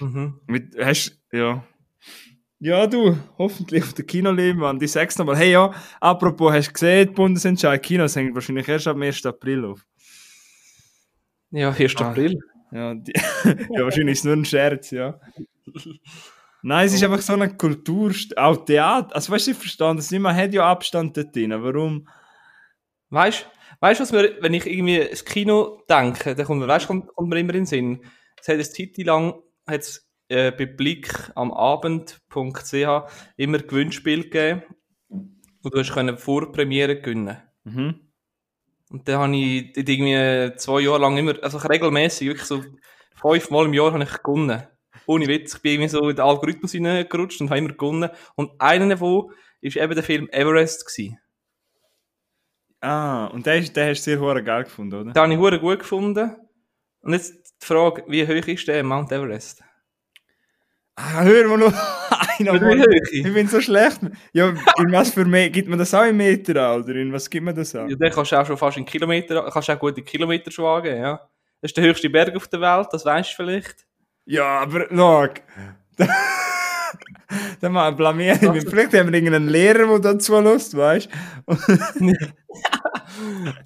[0.01, 0.41] Mhm.
[0.47, 1.65] Mit, hast, ja.
[2.59, 4.83] Ja, du, hoffentlich auf der Kinoleinwand.
[4.83, 5.37] Ich sag's nochmal.
[5.37, 9.27] Hey, ja, apropos, hast du gesehen, Bundesentscheid Kinos hängt wahrscheinlich erst am 1.
[9.27, 9.85] April auf.
[11.51, 11.97] Ja, 1.
[11.97, 12.11] Ah.
[12.11, 12.39] April.
[12.73, 13.13] Ja, die,
[13.45, 15.21] ja wahrscheinlich ist es nur ein Scherz, ja.
[16.69, 19.15] Nein, es ist einfach so eine Kultur, auch Theater.
[19.15, 21.55] Also, weißt du, ich verstehe das nicht, man hat ja Abstand dort drin.
[21.63, 22.09] Warum?
[23.09, 23.47] Weißt
[23.81, 27.29] du, was mir, wenn ich irgendwie ins Kino denke, dann kommt mir, weißt, kommt, kommt
[27.29, 28.05] mir immer in den Sinn.
[28.41, 32.75] Es hat eine Zeit lang, hat's, äh, bei Blick am Abend.ch
[33.37, 34.63] immer Gewinnspiel gegeben.
[35.09, 37.37] Und du hast können Vorpremiere gewinnen.
[37.63, 38.01] Mhm.
[38.91, 42.65] Und dann habe ich irgendwie zwei Jahre lang immer, also regelmäßig, wirklich so
[43.15, 44.67] fünfmal im Jahr habe ich gewonnen.
[45.07, 45.55] Ohne Witz.
[45.55, 48.11] Ich bin irgendwie so in den Algorithmus hineingerutscht und habe immer gewonnen.
[48.35, 49.31] Und einer davon
[49.63, 50.87] war eben der Film Everest.
[50.87, 51.19] Gewesen.
[52.81, 55.13] Ah, und der, ist, der hast du sehr hoher geil gefunden, oder?
[55.13, 56.37] Den habe ich hure gut gefunden.
[57.01, 59.63] Und jetzt die Frage, wie hoch ist der Mount Everest?
[60.97, 62.07] Ah, hör mal noch hoch?
[62.39, 64.01] Ich bin so schlecht.
[64.33, 67.31] Ja, in was für Me gibt man das auch in Meter an, oder in was
[67.31, 67.89] gibt man das an?
[67.89, 70.51] Ja, den kannst du auch schon fast in Kilometer, kannst du auch gut in Kilometer
[70.51, 71.17] schwagen, ja.
[71.61, 73.86] Das ist der höchste Berg auf der Welt, das weißt du vielleicht.
[74.27, 75.29] Ja, aber schau.
[77.61, 78.55] Dann mal blamieren.
[78.55, 78.61] wir.
[78.63, 81.09] Vielleicht haben wir irgendeinen Lehrer, der dazu Lust, weißt
[81.47, 81.57] du?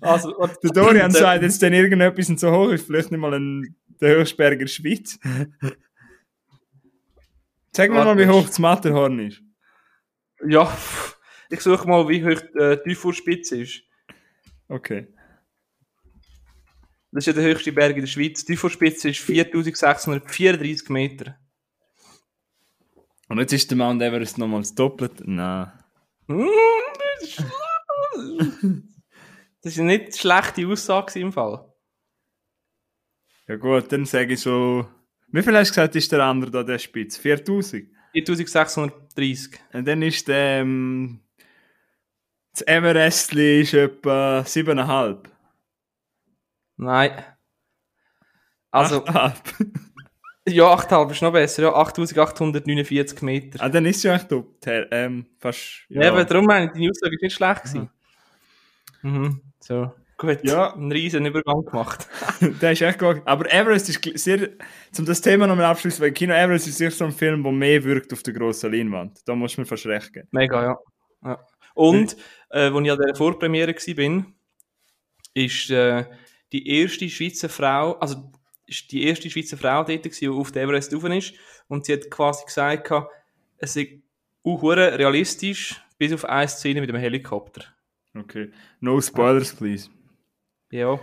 [0.01, 3.35] Also, und- Der Dorian sagt jetzt dann irgendetwas und so hoch ist, vielleicht nicht mal
[3.35, 5.19] ein, der höchste Berg in der Schweiz.
[7.73, 9.43] Sag mir mal, wie hoch das Matterhorn ist.
[10.47, 10.73] Ja,
[11.51, 13.83] ich suche mal, wie hoch äh, die Teufelspitze ist.
[14.69, 15.09] Okay.
[17.13, 18.45] Das ist ja der höchste Berg in der Schweiz.
[18.45, 21.37] Die Teufelspitze ist 4634 Meter.
[23.29, 25.23] Und jetzt ist der Mount Everest nochmal das Doppelte?
[25.29, 25.73] Nein.
[27.23, 27.45] Das ist
[29.63, 31.71] Das ist nicht eine schlechte Aussage im Fall.
[33.47, 34.89] Ja gut, dann sage ich so...
[35.29, 37.17] Wie viel hast du gesagt, ist der andere da, der Spitz?
[37.19, 37.89] 4000?
[38.13, 39.61] 4630.
[39.73, 40.61] Und dann ist der...
[40.61, 41.21] Ähm,
[42.53, 45.30] das Everestli ist etwa 7,5.
[46.81, 47.13] Nein.
[48.71, 49.35] Also, 8,5.
[50.49, 51.63] ja, 8,5 ist noch besser.
[51.65, 53.63] Ja, 8849 Meter.
[53.63, 54.31] ah, dann ist es ja echt
[54.65, 55.85] her- Ähm, fast...
[55.91, 57.91] Ja, aber darum meine ich, die Aussage ist nicht schlecht gewesen.
[59.03, 59.41] Mhm.
[59.61, 59.93] So.
[60.17, 60.75] Gut, Ja.
[60.75, 62.07] einen riesen Übergang gemacht.
[62.41, 63.23] der ist echt gut.
[63.27, 64.49] Aber Everest ist sehr,
[64.99, 67.83] um das Thema nochmal abschließen, weil Kino Everest ist sicher so ein Film, der mehr
[67.85, 69.21] wirkt auf der grossen Leinwand.
[69.27, 70.29] Da muss man fast recht geben.
[70.31, 70.79] Mega, ja.
[71.25, 71.39] ja.
[71.75, 72.17] Und,
[72.51, 74.27] äh, als ich an dieser Vorpremiere war,
[75.35, 76.05] ist äh,
[76.53, 78.31] die erste Schweizer Frau, also
[78.67, 81.35] ist die erste Schweizer Frau dort die auf den Everest rauf ist.
[81.69, 82.91] Und sie hat quasi gesagt,
[83.59, 83.89] es ist
[84.45, 87.65] auch realistisch, bis auf eine Szene mit dem Helikopter.
[88.15, 88.51] Okay.
[88.81, 89.91] No spoilers, please.
[90.71, 90.99] Ja.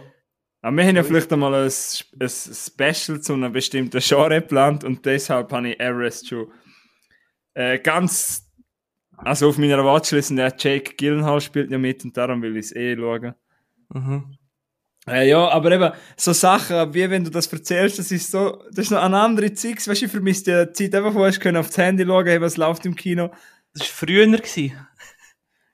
[0.61, 1.71] Aber wir haben ja vielleicht einmal ein,
[2.19, 6.51] ein Special zu einem bestimmten Genre geplant und deshalb habe ich Everest schon
[7.53, 8.43] äh, ganz.
[9.19, 12.67] Also auf meiner Watchlist, und der Jake Gyllenhaal spielt ja mit und darum will ich
[12.67, 13.33] es eh schauen.
[13.89, 14.37] Mhm.
[15.07, 18.85] Äh, ja, aber eben, so Sachen, wie wenn du das erzählst, das ist so, das
[18.85, 21.41] ist noch eine andere Zeit, weißt du, ich vermisse die Zeit einfach, wo hast du
[21.41, 23.29] können auf das Handy schauen, hey, was läuft im Kino.
[23.73, 24.25] Das war früher.
[24.27, 24.73] Gewesen.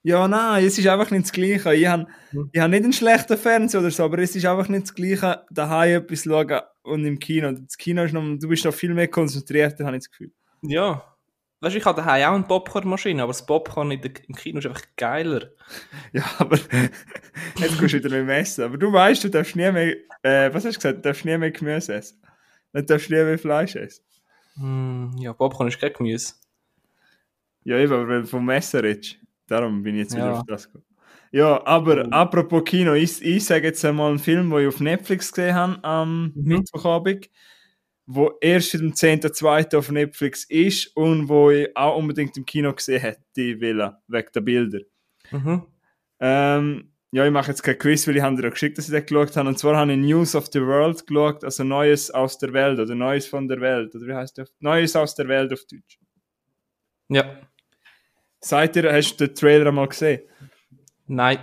[0.04, 1.74] Ja, nein, es ist einfach nicht das Gleiche.
[1.74, 2.50] Ich habe Hm.
[2.52, 5.43] ich hab nicht einen schlechten Fernseher oder so, aber es ist einfach nicht das Gleiche,
[5.50, 7.52] daheim etwas schauen und im Kino.
[7.54, 10.32] Das Kino ist noch, du bist noch viel mehr konzentriert, habe ich das Gefühl.
[10.62, 11.12] Ja.
[11.63, 14.60] Weißt du, ich habe daheim auch eine Popcornmaschine, aber das Popcorn in der, im Kino
[14.60, 15.49] ist einfach geiler.
[16.13, 16.58] Ja, aber
[17.58, 18.65] jetzt gehst du wieder nicht mehr essen.
[18.65, 21.38] Aber du weißt, du darfst nie mehr, äh, was hast du gesagt, du darfst nie
[21.38, 22.21] mehr Gemüse essen.
[22.73, 24.04] Du darfst nie mehr Fleisch essen.
[24.56, 26.34] Hm, ja, Popcorn ist kein Gemüse.
[27.63, 29.17] Ja, eben, aber wenn du vom Essen redest.
[29.47, 30.39] Darum bin ich jetzt wieder Ja.
[30.39, 30.86] auf das gekommen.
[31.32, 35.32] Ja, aber apropos Kino, ich, ich sage jetzt einmal einen Film, den ich auf Netflix
[35.32, 36.43] gesehen habe am Mhm.
[36.43, 37.30] Mittwochabend,
[38.06, 39.78] wo erst am 10.2.
[39.78, 44.42] auf Netflix ist und wo ich auch unbedingt im Kino gesehen hätte, wollen, wegen der
[44.42, 44.80] Bilder.
[45.32, 45.63] Mhm.
[46.20, 48.92] Ähm, ja, ich mache jetzt kein Quiz, weil ich habe dir ja geschickt, dass ich
[48.92, 49.48] den geschaut habe.
[49.48, 52.96] Und zwar habe ich News of the World geschaut, also Neues aus der Welt oder
[52.96, 53.94] Neues von der Welt.
[53.94, 54.52] Oder wie heißt das?
[54.60, 56.00] Neues aus der Welt auf Deutsch.
[57.10, 57.39] Ja.
[58.39, 60.22] Seid ihr, hast du den Trailer einmal gesehen?
[61.06, 61.38] Nein.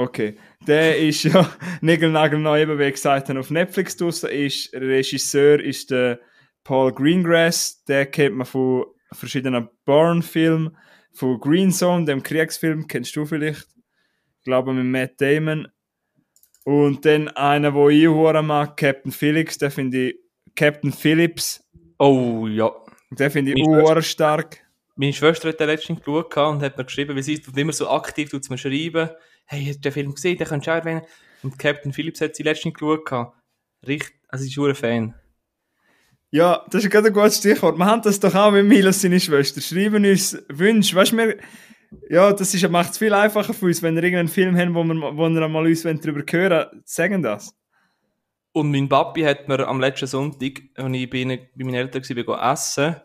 [0.00, 0.36] Okay.
[0.66, 1.50] Der ist ja
[1.82, 4.30] Nägelnagelneu, eben wie gesagt habe, auf Netflix draussen.
[4.30, 6.20] Ist, Regisseur ist der
[6.64, 7.84] Paul Greengrass.
[7.84, 10.74] Der kennt man von verschiedenen Bourne-Filmen.
[11.12, 13.66] Von Green Zone, dem Kriegsfilm, kennst du vielleicht.
[14.38, 15.68] Ich glaube mit Matt Damon.
[16.64, 19.58] Und dann einer, wo ich hure mag, Captain Phillips.
[19.58, 20.18] Der finde ich,
[20.54, 21.62] Captain Phillips,
[21.98, 22.72] Oh ja.
[23.10, 24.64] der finde ich hure stark.
[24.96, 27.90] Meine Schwester hat den letztens geschaut und hat mir geschrieben, wie sie tut immer so
[27.90, 29.10] aktiv tut mir schreiben,
[29.50, 31.02] hey, hast du den Film gesehen, den könntest du auch erwähnen.
[31.42, 33.32] Und Captain Phillips hat sie letztens geschaut.
[33.86, 35.14] Richtig, also ich bin ein Fan.
[36.30, 37.76] Ja, das ist gerade ein gutes Stichwort.
[37.76, 39.60] Wir haben das doch auch mit Milos seine Schwester.
[39.60, 40.94] Schreiben uns Wünsche.
[40.94, 41.36] Weißt du,
[42.08, 44.84] ja, das ist, macht es viel einfacher für uns, wenn wir irgendeinen Film haben, wo
[44.84, 47.52] wir, wo wir mal uns darüber hören sagen das.
[48.52, 52.52] Und mein Papi hat mir am letzten Sonntag, als ich bei, bei meinen Eltern war,
[52.52, 52.96] essen,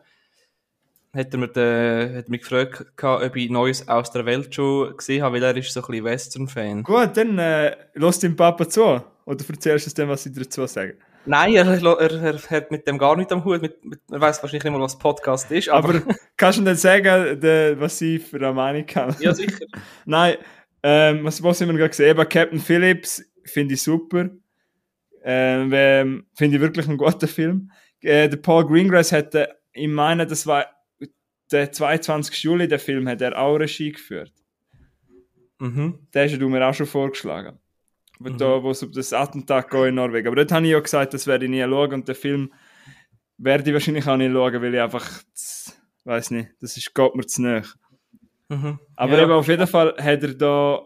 [1.16, 5.24] hat er mir, den, hat mich gefragt, ob ich Neues aus der Welt schon gesehen
[5.24, 6.84] habe, weil er ist so ein bisschen Western-Fan.
[6.84, 9.02] Gut, dann äh, lass deinem Papa zu.
[9.26, 10.98] Oder erzählst du dem, was ich dazu sage.
[11.26, 13.62] Nein, er, er, er hat mit dem gar nicht am Hut.
[13.62, 16.02] Mit, mit, er weiß wahrscheinlich nicht mal, was Podcast ist, aber, Aber
[16.38, 19.16] kannst du denn sagen, de, was ich für eine Meinung habe?
[19.20, 19.66] ja, sicher.
[20.06, 20.36] Nein,
[20.84, 22.10] ähm, was, was haben wir gerade gesehen?
[22.12, 24.30] Eben Captain Phillips finde ich super.
[25.24, 27.72] Ähm, ähm, finde ich wirklich einen guten Film.
[28.02, 30.68] Äh, der Paul Greengrass hat, äh, ich meine, das war
[31.52, 32.44] der 22.
[32.44, 34.32] Juli, der Film, hat er auch Regie geführt.
[35.60, 36.00] Mhm.
[36.14, 37.60] Den hast du mir auch schon vorgeschlagen.
[38.20, 38.38] Wo, Mhm.
[38.38, 40.28] da, wo es um das Attentat geht in Norwegen.
[40.28, 42.54] Aber dort habe ich ja gesagt, das werde ich nie schauen und den Film
[43.38, 45.22] werde ich wahrscheinlich auch nicht schauen, weil ich einfach,
[46.06, 47.64] weiß nicht, das ist, geht mir zu nahe.
[48.50, 48.80] Mhm.
[48.96, 49.24] Aber ja.
[49.24, 50.82] eben auf jeden Fall hat er da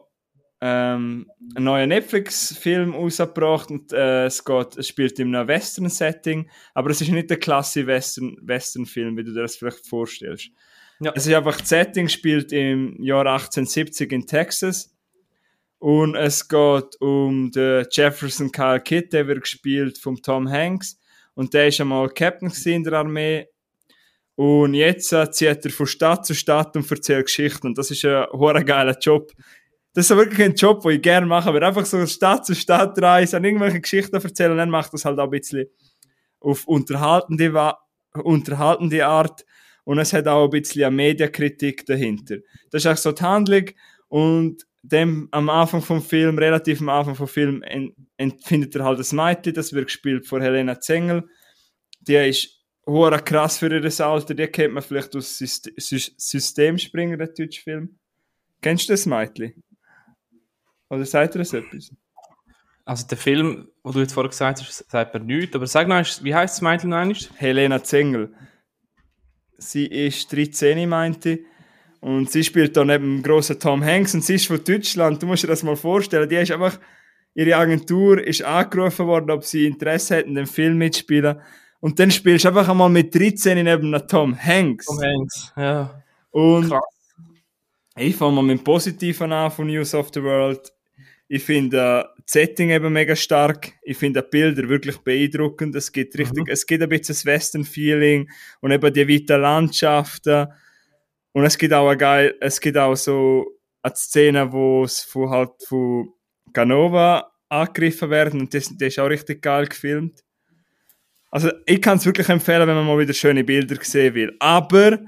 [0.62, 6.90] ähm, einen neuen Netflix-Film rausgebracht und äh, es, geht, es spielt in einem Western-Setting, aber
[6.90, 10.50] es ist nicht der klassische Western- Western-Film, wie du dir das vielleicht vorstellst.
[11.00, 11.14] Ja.
[11.16, 14.94] Es ist einfach, das Setting spielt im Jahr 1870 in Texas
[15.78, 21.00] und es geht um den Jefferson Kyle Kidd, der wird gespielt von Tom Hanks
[21.36, 23.48] und der ist einmal Captain in der Armee
[24.40, 27.68] und jetzt äh, zieht er von Stadt zu Stadt und erzählt Geschichten.
[27.68, 29.34] Und das ist ein hoher geiler Job.
[29.94, 31.50] Das ist wirklich ein Job, den ich gerne mache.
[31.50, 35.20] Aber einfach so Stadt zu Stadt reisen, und irgendwelche Geschichten erzählen, dann macht das halt
[35.20, 35.66] auch ein bisschen
[36.40, 37.74] auf unterhaltende,
[38.24, 39.46] unterhaltende Art.
[39.84, 42.38] Und es hat auch ein bisschen eine Mediakritik dahinter.
[42.70, 43.66] Das ist auch so die Handlung.
[44.08, 47.64] Und dem am Anfang vom Film, relativ am Anfang vom Film,
[48.18, 51.28] empfindet er halt das Mädchen, das wird gespielt von Helena Zengel.
[52.02, 54.34] Die ist hure krass für ihr Alter.
[54.34, 58.00] Die kennt man vielleicht aus Syst Sys Systemspringer, der deutsche Film.
[58.62, 59.64] Kennst du das Mädchen?
[60.90, 61.92] Oder sagt ihr das etwas?
[62.86, 66.04] Also der Film, wo du jetzt vorher gesagt hast, sagt mir nichts, aber sag noch,
[66.24, 67.18] wie heißt das Mädchen noch einmal?
[67.36, 68.34] Helena Zengel.
[69.58, 71.40] Sie ist 13, meinte ich.
[72.02, 75.22] Und sie spielt da neben dem grossen Tom Hanks und sie ist von Deutschland.
[75.22, 76.30] Du musst dir das mal vorstellen.
[76.30, 76.80] Die ist einfach,
[77.36, 81.42] ihre Agentur ist angerufen worden, ob sie Interesse hätten, den Film mitspielen.
[81.82, 84.86] Und dann spielst du einfach einmal mit 13 neben einem Tom Hanks.
[84.86, 86.04] Tom Hanks, ja.
[86.32, 86.82] Und Krass.
[87.98, 90.72] ich fange mal mit dem Positiven an von News of the World.
[91.32, 93.74] Ich finde äh, das Setting eben mega stark.
[93.84, 95.76] Ich finde die Bilder wirklich beeindruckend.
[95.76, 98.30] Es gibt richtig, es gibt ein bisschen das Western-Feeling
[98.62, 100.48] und eben die weiten Landschaften.
[101.32, 103.46] Und es gibt auch geil, es gibt auch so
[103.84, 106.12] eine Szene, wo es von halt von
[106.52, 110.24] Ganova angegriffen werden und das, das ist auch richtig geil gefilmt.
[111.30, 114.36] Also ich kann es wirklich empfehlen, wenn man mal wieder schöne Bilder sehen will.
[114.40, 115.00] Aber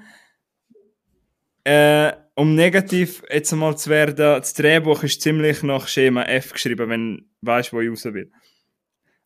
[1.63, 6.89] äh, um negativ jetzt einmal zu werden, das Drehbuch ist ziemlich nach Schema F geschrieben,
[6.89, 8.31] wenn du weißt, wo ich raus will.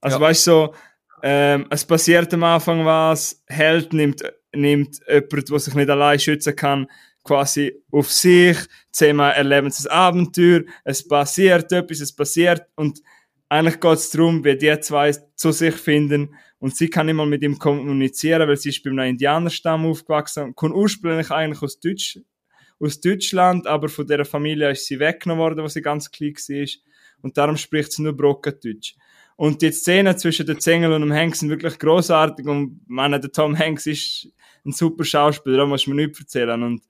[0.02, 0.22] Also Ja.
[0.22, 0.76] weißt du, so,
[1.24, 4.22] ähm, es passiert am Anfang was, Held nimmt,
[4.54, 6.88] nimmt jemand, der sich nicht allein schützen kann,
[7.24, 8.58] quasi auf sich,
[8.92, 13.02] zusammen erleben sie ein Abenteuer, es passiert etwas, es passiert und
[13.50, 17.44] eigentlich geht es darum, wie die zwei zu sich finden und sie kann mal mit
[17.44, 22.20] ihm kommunizieren, weil sie ist bei einem Indianerstamm aufgewachsen kommt ursprünglich eigentlich aus, Deutsch,
[22.80, 26.68] aus Deutschland, aber von der Familie ist sie weggenommen worden, wo sie ganz klein war
[27.22, 28.96] und darum spricht sie nur Brockendeutsch.
[29.36, 33.32] Und die Szenen zwischen den Zengel und dem Hanks sind wirklich großartig und meine, der
[33.32, 34.30] Tom Hanks ist
[34.66, 36.82] ein super Schauspieler, da muss man nichts erzählen und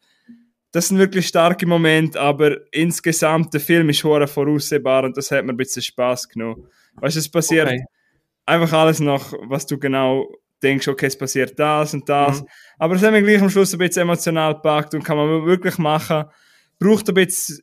[0.71, 5.43] das sind wirklich starke Momente, aber insgesamt der Film ist hoher voraussehbar und das hat
[5.43, 6.65] mir ein bisschen Spaß genommen.
[6.95, 7.83] Weißt du, es passiert Okay.
[8.45, 10.27] Einfach alles noch, was du genau
[10.61, 12.41] denkst, okay, es passiert das und das.
[12.41, 12.47] Mhm.
[12.79, 15.77] Aber es hat mich gleich am Schluss ein bisschen emotional gepackt und kann man wirklich
[15.77, 16.25] machen.
[16.79, 17.59] Braucht ein bisschen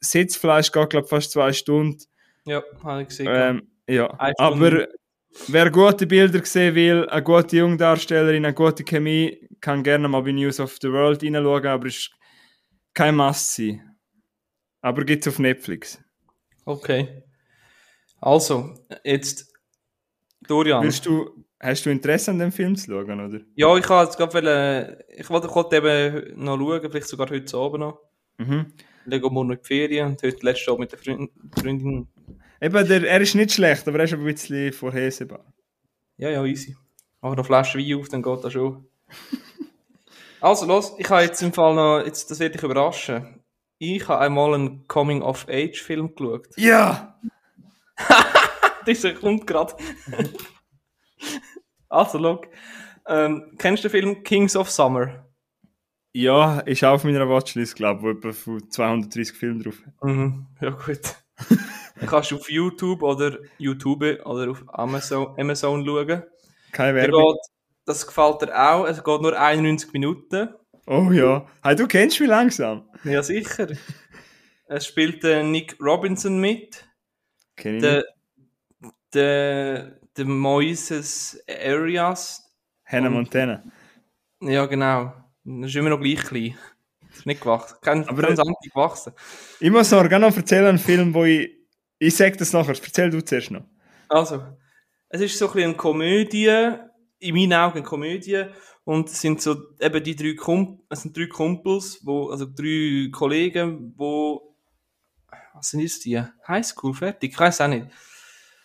[0.00, 1.98] Sitzfleisch, geht glaube fast zwei Stunden.
[2.46, 3.28] Ja, habe ich gesehen.
[3.30, 4.86] Ähm, ja, aber
[5.48, 10.32] wer gute Bilder sehen will, eine gute Jungdarstellerin, eine gute Chemie, kann gerne mal bei
[10.32, 12.10] News of the World reinschauen, aber ist
[12.92, 13.96] kein Must sein.
[14.80, 15.98] Aber gibt's auf Netflix.
[16.66, 17.22] Okay.
[18.20, 19.53] Also, jetzt
[20.46, 20.82] Dorian.
[20.82, 23.40] Willst du, hast du Interesse an dem Film zu schauen, oder?
[23.54, 27.80] Ja, ich wollte jetzt gerade wollen, ich wollte eben noch schauen, vielleicht sogar heute Abend
[27.80, 27.98] noch.
[28.38, 28.72] Mhm.
[29.06, 32.08] Lego morgen in die Ferien und heute letzte Abend mit der Freund, Freundin.
[32.60, 35.44] Eben, der, er ist nicht schlecht, aber er ist ein bisschen vorhersehbar.
[36.16, 36.76] Ja, ja, easy.
[37.20, 38.86] Mach noch eine Flasche Wein auf, dann geht das schon.
[40.40, 43.40] also, los, ich habe jetzt im Fall noch, jetzt, das werde ich überraschen.
[43.78, 46.48] Ich habe einmal einen Coming-of-Age-Film geschaut.
[46.56, 47.18] Ja!
[48.86, 49.74] Dieser kommt gerade.
[51.88, 52.48] also, look.
[53.06, 55.24] Ähm, kennst du den Film Kings of Summer?
[56.12, 59.82] Ja, ist auch auf meiner Watchlist, glaube ich, wo etwa von 230 Filme drauf.
[60.02, 61.00] Mhm, ja gut.
[62.06, 66.22] Kannst du auf YouTube oder YouTube oder auf Amazon, Amazon schauen.
[66.72, 67.32] Keine Werbung.
[67.32, 67.40] geht,
[67.84, 68.84] das gefällt dir auch.
[68.86, 70.54] Es geht nur 91 Minuten.
[70.86, 71.46] Oh ja.
[71.62, 72.88] Hey, du kennst mich langsam.
[73.04, 73.68] Ja, sicher.
[74.66, 76.86] Es spielt der Nick Robinson mit.
[77.56, 78.04] Kenn ich Der.
[79.14, 82.42] Der, der Moises Arias.
[82.84, 83.62] Hannah und- Montana.
[84.40, 85.12] Ja, genau.
[85.46, 86.56] Er ist immer noch gleich klein.
[87.14, 87.76] Ist nicht gewachsen.
[87.80, 89.12] Kein Aber- ganz anti gewachsen.
[89.60, 91.50] Ich muss noch gerne noch erzählen, einen Film, wo ich...
[91.98, 92.74] Ich sag das nachher.
[92.74, 93.64] Erzähl du zuerst noch.
[94.08, 94.42] Also,
[95.08, 96.74] es ist so ein bisschen eine Komödie,
[97.20, 98.44] in meinen Augen eine Komödie,
[98.82, 103.08] und es sind so eben die drei Kump es sind drei Kumpels, wo, also drei
[103.10, 104.54] Kollegen, wo,
[105.54, 106.20] was sind jetzt die?
[106.46, 107.32] Highschool, fertig?
[107.32, 107.86] Ich weiß auch nicht.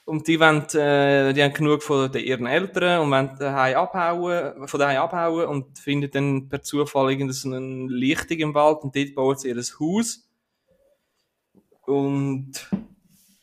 [0.10, 4.68] Und die wollen, äh, die haben genug von den, ihren Eltern und wollen daheim abhauen,
[4.68, 8.96] von daheim abhauen und finden dann per Zufall irgendeine so eine Lichtung im Wald und
[8.96, 10.28] dort bauen sie ihr Haus.
[11.86, 12.54] Und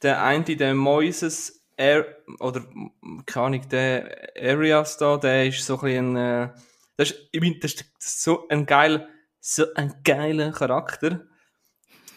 [0.03, 2.05] der eine, der Moises Air,
[2.41, 2.65] oder,
[3.27, 6.49] keine Ahnung, der Arias da, der ist so ein bisschen, äh,
[6.97, 11.27] das ist, ich meine, das ist so ein geil, so ein geiler Charakter,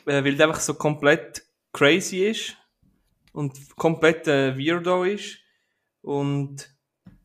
[0.08, 2.59] äh, weil der einfach so komplett crazy ist
[3.40, 5.38] und komplett äh, Weirdo ist
[6.02, 6.70] und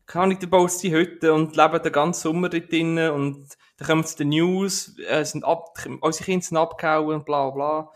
[0.05, 3.87] keine Ahnung, der baut die Hütte und leben den ganzen Sommer dort drinnen und dann
[3.87, 7.91] kommen zu den News, äh, sind ab, unsere Kinder sind abgehauen und bla bla.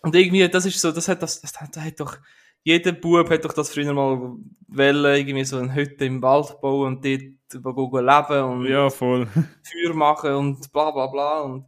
[0.00, 2.16] Und irgendwie, das ist so, das hat das, das, hat, das hat doch,
[2.62, 4.36] jeder Bub hat doch das früher mal
[4.68, 9.26] wollen, irgendwie so eine Hütte im Wald bauen und dort leben und Ja, voll.
[9.62, 11.66] Feuer machen und bla bla bla und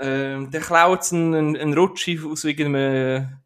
[0.00, 3.38] ähm, der klaut sich einen, einen Rutschi aus irgendeinem,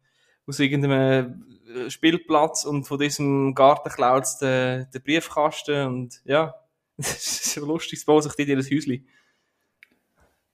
[0.45, 6.53] aus irgendeinem äh, Spielplatz und von diesem Garten klaut es den, den Briefkasten und ja,
[6.97, 9.07] das ist so lustig, es baut sich dort ihr Häuschen.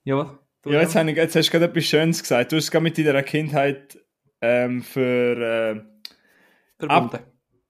[0.04, 2.52] Ja, du- Ja, jetzt, ich, jetzt hast du gerade etwas Schönes gesagt.
[2.52, 3.98] Du hast gerade mit deiner Kindheit
[4.40, 5.36] ähm, für...
[5.76, 5.80] Äh,
[6.78, 7.18] verbunden.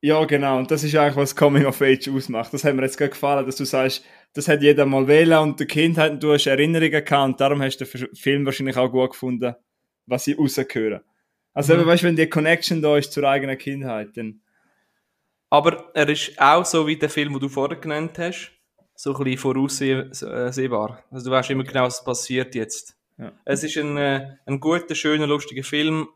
[0.03, 0.59] ja, genau.
[0.59, 2.55] Und das ist eigentlich, was Coming of Age ausmacht.
[2.55, 4.05] Das hat mir jetzt gerade gefallen, dass du sagst,
[4.35, 7.61] das hat jeder mal wählen und der Kindheit, und du hast Erinnerungen gehabt und darum
[7.61, 9.57] hast du den Film wahrscheinlich auch gut gefunden,
[10.07, 11.01] was sie rausgehören.
[11.53, 11.81] Also, Mhm.
[11.81, 14.41] eben, weißt du, wenn die Connection da ist zur eigenen Kindheit, dann...
[15.53, 18.53] Aber er ist auch so wie der Film, den du vorher genannt hast,
[18.95, 21.03] so ein bisschen voraussehbar.
[21.11, 22.97] Also du weißt immer genau, was passiert jetzt.
[23.19, 23.33] Ja.
[23.45, 26.09] Es ist ein, äh, ein guter, schöner, lustiger Film,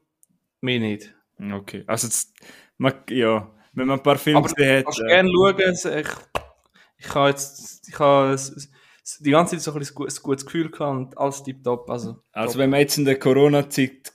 [0.61, 1.13] mehr nicht.
[1.53, 1.83] Okay.
[1.87, 2.33] Also, das,
[2.79, 5.05] man, ja, wenn man ein paar Filme Aber gesehen Kannst hat...
[5.05, 6.09] du Äh, gerne schauen, es- ich,
[6.99, 8.39] ich habe jetzt ich habe
[9.21, 11.91] die ganze Zeit so ein, ein gutes- Gefühl gehabt und alles tipptopp.
[11.91, 12.59] Also, also, top.
[12.61, 14.14] wenn man jetzt in der Corona-Zeit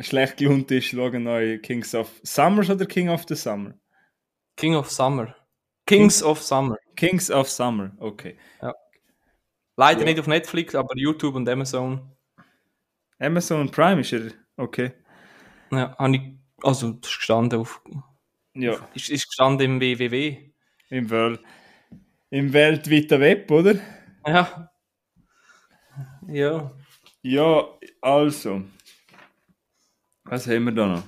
[0.00, 3.74] schlecht gelohnt ist, schauen neue Kings of Summers oder King of the Summer?
[4.56, 5.34] King of Summer.
[5.86, 6.76] Kings of Summer.
[6.96, 8.36] Kings of Summer, okay.
[9.76, 10.06] Leider Ja.
[10.06, 12.14] nicht auf Netflix, aber YouTube und Amazon.
[13.18, 14.92] Amazon Prime ist er, okay.
[15.70, 16.22] Ja, habe ich,
[16.62, 17.82] also das ist gestanden auf,
[18.54, 20.52] Ja, ist, ist gestanden im WWW.
[20.90, 21.40] im, World,
[22.30, 23.76] im weltweiten Web, oder?
[24.26, 24.70] Ja.
[26.26, 26.70] Ja.
[27.22, 27.68] Ja,
[28.00, 28.62] also.
[30.24, 31.02] Was haben wir da noch?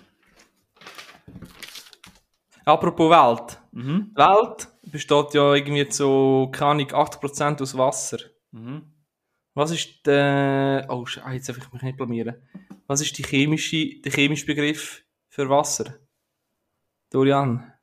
[2.65, 3.61] Apropos Welt.
[3.73, 4.13] Mhm.
[4.13, 8.19] Die Welt besteht ja irgendwie zu, keine Ahnung, 80% aus Wasser.
[8.53, 8.83] Mhm.
[9.55, 10.87] Was ist der...
[10.89, 12.37] Oh, ah, jetzt darf ich mich nicht blamieren.
[12.87, 15.99] Was ist die chemische, der chemische Begriff für Wasser?
[17.11, 17.73] Dorian?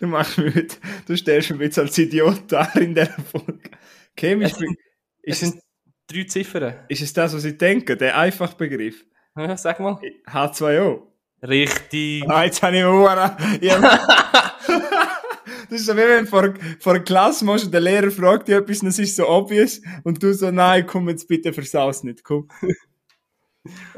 [0.00, 3.70] Du machst mich du stellst mich jetzt als Idiot da in der Folge.
[4.16, 4.78] Chemisch, Es sind,
[5.22, 5.63] es, sind
[6.06, 6.74] drei Ziffern.
[6.88, 7.96] ist es das, was ich denke?
[7.96, 9.04] Der einfache Begriff?
[9.36, 10.00] Ja, sag mal.
[10.26, 11.02] H2O.
[11.42, 12.24] Richtig.
[12.28, 13.62] Ah, jetzt habe ich.
[13.62, 14.00] Ja.
[15.70, 18.48] Das ist so wie wenn du vor, vor der Klasse musst und der Lehrer fragt
[18.48, 22.04] dich etwas und es ist so obvious und du so, nein, komm jetzt bitte versaus
[22.04, 22.48] nicht, komm.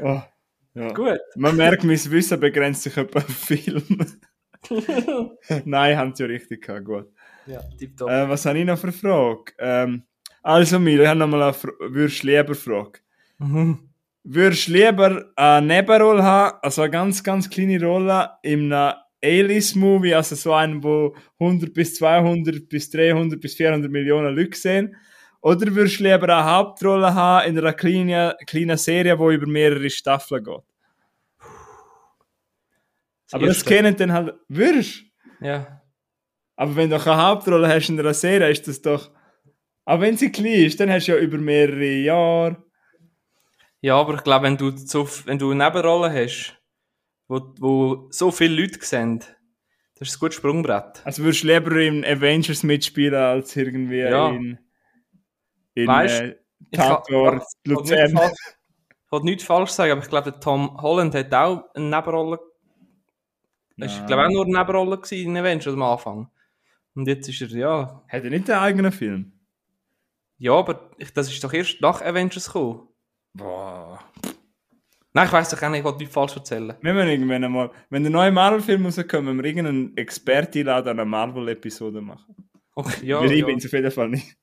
[0.01, 0.21] Oh,
[0.73, 0.93] ja.
[0.93, 1.19] Gut.
[1.35, 3.83] Man merkt, mein Wissen begrenzt sich etwa Film.
[5.65, 7.11] nein, haben sie ja richtig gehabt, gut.
[7.45, 8.09] Ja, tipptopp.
[8.09, 9.53] Äh, was habe ich noch für eine Frage?
[9.59, 10.03] Ähm,
[10.47, 11.55] also, Milo, ich habe noch mal eine
[11.91, 12.99] würdest lieber Frage.
[13.37, 13.89] Mhm.
[14.23, 20.15] Würdest du lieber eine Nebenrolle haben, also eine ganz, ganz kleine Rolle in einem A-List-Movie,
[20.15, 24.95] also so einen, wo 100 bis 200 bis 300 bis 400 Millionen Leute sehen?
[25.41, 29.89] Oder würdest du lieber eine Hauptrolle haben in einer kleinen, kleinen Serie, die über mehrere
[29.89, 30.63] Staffeln geht?
[33.33, 35.03] Aber das kennen dann halt, würdest
[35.41, 35.81] Ja.
[36.55, 39.11] Aber wenn du keine Hauptrolle hast in einer Serie, ist das doch.
[39.87, 42.57] Aber wenn sie klein ist, dann hast du ja über mehrere Jahre.
[43.79, 46.59] Ja, aber ich glaube, wenn du so, wenn du eine Nebenrolle hast,
[47.29, 49.19] wo, wo so viele Leute sehen,
[49.95, 51.01] das ist ein gutes Sprungbrett.
[51.05, 54.27] Also würdest du lieber in Avengers mitspielen als irgendwie Ja.
[54.29, 54.59] in.
[55.75, 56.35] in Weißt, äh,
[56.73, 58.09] Tatort Luzern.
[58.11, 62.39] ich will nichts falsch sagen, aber ich glaube, der Tom Holland hat auch eine Nebenrolle.
[63.77, 66.29] Das war, glaube ich, auch nur eine Nebenrolle in Avengers am Anfang.
[66.93, 68.03] Und jetzt ist er, ja.
[68.09, 69.31] Hat er nicht einen eigenen Film?
[70.37, 72.87] Ja, aber ich, das ist doch erst nach Avengers gekommen.
[73.33, 73.99] Boah.
[75.13, 76.75] Nein, ich weiß doch auch nicht, ich will nichts falsch erzählen.
[76.79, 81.05] Wir müssen irgendwann einmal, wenn der neue Marvel-Film rauskommt, müssen wir irgendeinen Experten einladen, eine
[81.05, 82.35] Marvel-Episode machen.
[82.75, 83.45] Okay, ja, Weil ich ja.
[83.47, 84.37] bin auf jeden Fall nicht.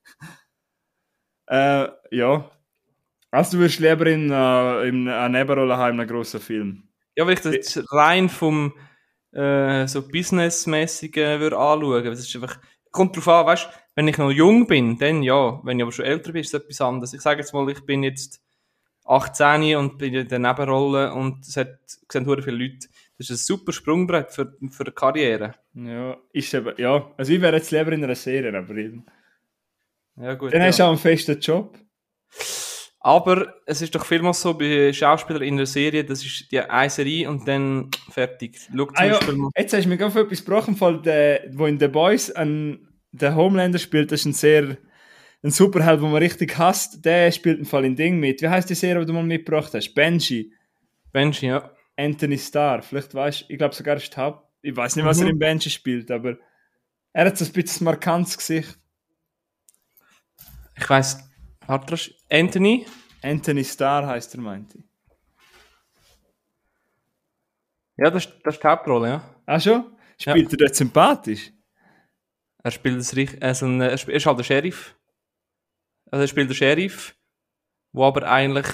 [1.46, 2.50] äh, ja.
[3.30, 6.88] Also du würdest lieber in, äh, in eine Nebenrolle haben in einem grossen Film.
[7.14, 8.72] Ja, weil ich das jetzt rein vom
[9.30, 12.04] äh, so Businessmäßigen würde anschauen.
[12.04, 12.58] Das ist einfach,
[12.90, 15.60] kommt drauf an, weißt wenn ich noch jung bin, dann ja.
[15.62, 17.14] Wenn ich aber schon älter bin, ist es etwas anderes.
[17.14, 18.42] Ich sage jetzt mal, ich bin jetzt
[19.04, 21.78] 18 und bin in der Nebenrolle und es hat,
[22.10, 22.88] sehen hure viele Leute.
[23.18, 25.54] Das ist ein super Sprungbrett für, für eine Karriere.
[25.74, 27.12] Ja, ist eben, ja.
[27.16, 29.04] Also ich wäre jetzt lieber in einer Serie, aber eben.
[30.16, 30.52] Ja, gut.
[30.52, 30.68] Dann ja.
[30.68, 31.78] hast du auch einen festen Job.
[33.00, 36.88] Aber es ist doch vielmals so bei Schauspielern in der Serie, das ist die eine
[36.88, 38.58] Serie und dann fertig.
[38.74, 39.18] Schau zum Ah, ja.
[39.58, 42.88] Jetzt hast du mir gerade etwas gebrochen, wo in The Boys ein,
[43.20, 44.76] der Homelander spielt, das ist ein sehr
[45.42, 47.04] ein Superheld, den man richtig hasst.
[47.04, 48.40] Der spielt im Fall in Ding mit.
[48.40, 49.92] Wie heißt die Serie, die du mal mitgebracht hast?
[49.94, 50.52] Benji.
[51.12, 51.70] Benji, ja.
[51.96, 52.82] Anthony Starr.
[52.82, 54.48] Vielleicht weißt du, ich glaube sogar ist Haupt.
[54.62, 55.24] Ich weiß nicht, was Mhm.
[55.26, 56.38] er in Benji spielt, aber
[57.12, 58.78] er hat so ein bisschen markantes Gesicht.
[60.76, 61.18] Ich weiss,
[61.68, 61.98] hat er
[62.40, 62.86] Anthony?
[63.22, 64.84] Anthony Starr heißt er, meinte ich.
[67.96, 69.34] Ja, das, ist- das ist die Hauptrolle, ja.
[69.46, 69.84] Ah, schon?
[70.18, 71.52] Spielt er dort sympathisch?
[72.64, 74.96] Er spielt das also ein, er ist halt der Sheriff.
[76.10, 77.14] Also er spielt den Sheriff,
[77.92, 78.66] wo aber eigentlich.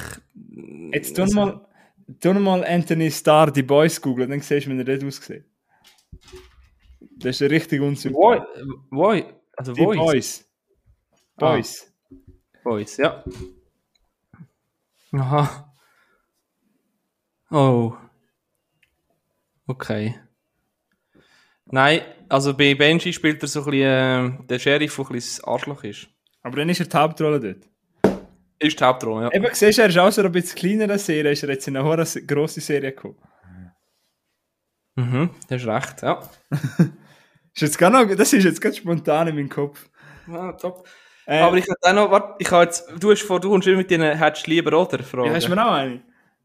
[0.93, 1.67] Jetzt tu mal,
[2.21, 5.45] tu mal Anthony Starr die Boys googeln, dann siehst du, wie er dort aussieht.
[7.01, 8.65] Das ist richtig Wo, unsympathisch.
[8.91, 9.09] wo,
[9.57, 9.85] also Die.
[9.85, 10.49] Boys.
[11.37, 11.93] Boys.
[12.63, 13.25] Voice, ja.
[15.13, 15.75] Aha.
[17.51, 17.97] Oh.
[19.67, 20.21] Okay.
[21.67, 25.45] Nein, also bei Benji spielt er so ein bisschen äh, der Sheriff, der ein bisschen
[25.45, 26.09] Arschloch ist.
[26.43, 27.69] Aber dann ist er die Hauptrolle dort.
[28.59, 29.33] Ist die Hauptrolle, ja.
[29.33, 31.77] Eben, siehst du, er ist auch so ein bisschen kleinere Serie, ist er jetzt in
[31.77, 33.17] eine hohe, grosse Serie gekommen.
[34.97, 36.21] Mhm, das ist recht, ja.
[37.53, 39.89] Ist jetzt gar noch, das ist jetzt ganz spontan in meinem Kopf.
[40.29, 40.87] ja top.
[41.27, 43.77] Äh, Aber ich hätte auch noch, warte, ich habe jetzt, du hast vor, du immer
[43.77, 45.27] mit deinen hättest lieber oder Fragen.
[45.29, 46.01] ja, hast du mir auch eine?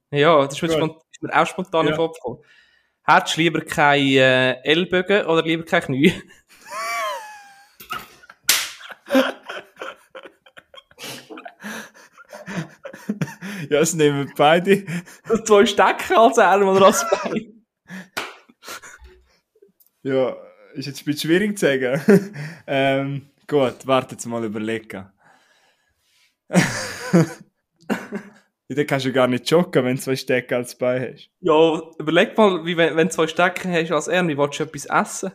[0.10, 0.70] Ja, das ist mir,
[1.12, 1.94] ist mir auch spontan in Ja.
[1.94, 2.40] den Kopf gekommen.
[3.08, 6.14] Hättest du lieber keine äh, Ellbogen oder lieber keine Knie?
[13.70, 14.86] Ja, das nehmen beide.
[15.46, 17.66] Zwei Stecken als Arm oder als Bein?
[20.04, 20.36] Ja,
[20.76, 22.36] ist jetzt ein bisschen schwierig zu sagen.
[22.68, 25.12] ähm, gut, warte jetzt mal überlegen.
[28.68, 31.30] ja, dann kannst du gar nicht joggen, wenn du zwei Stecken als Bein hast.
[31.40, 34.64] Ja, überleg mal, wie wenn, wenn du zwei Stecken hast als Arm, wie willst du
[34.64, 35.32] etwas essen?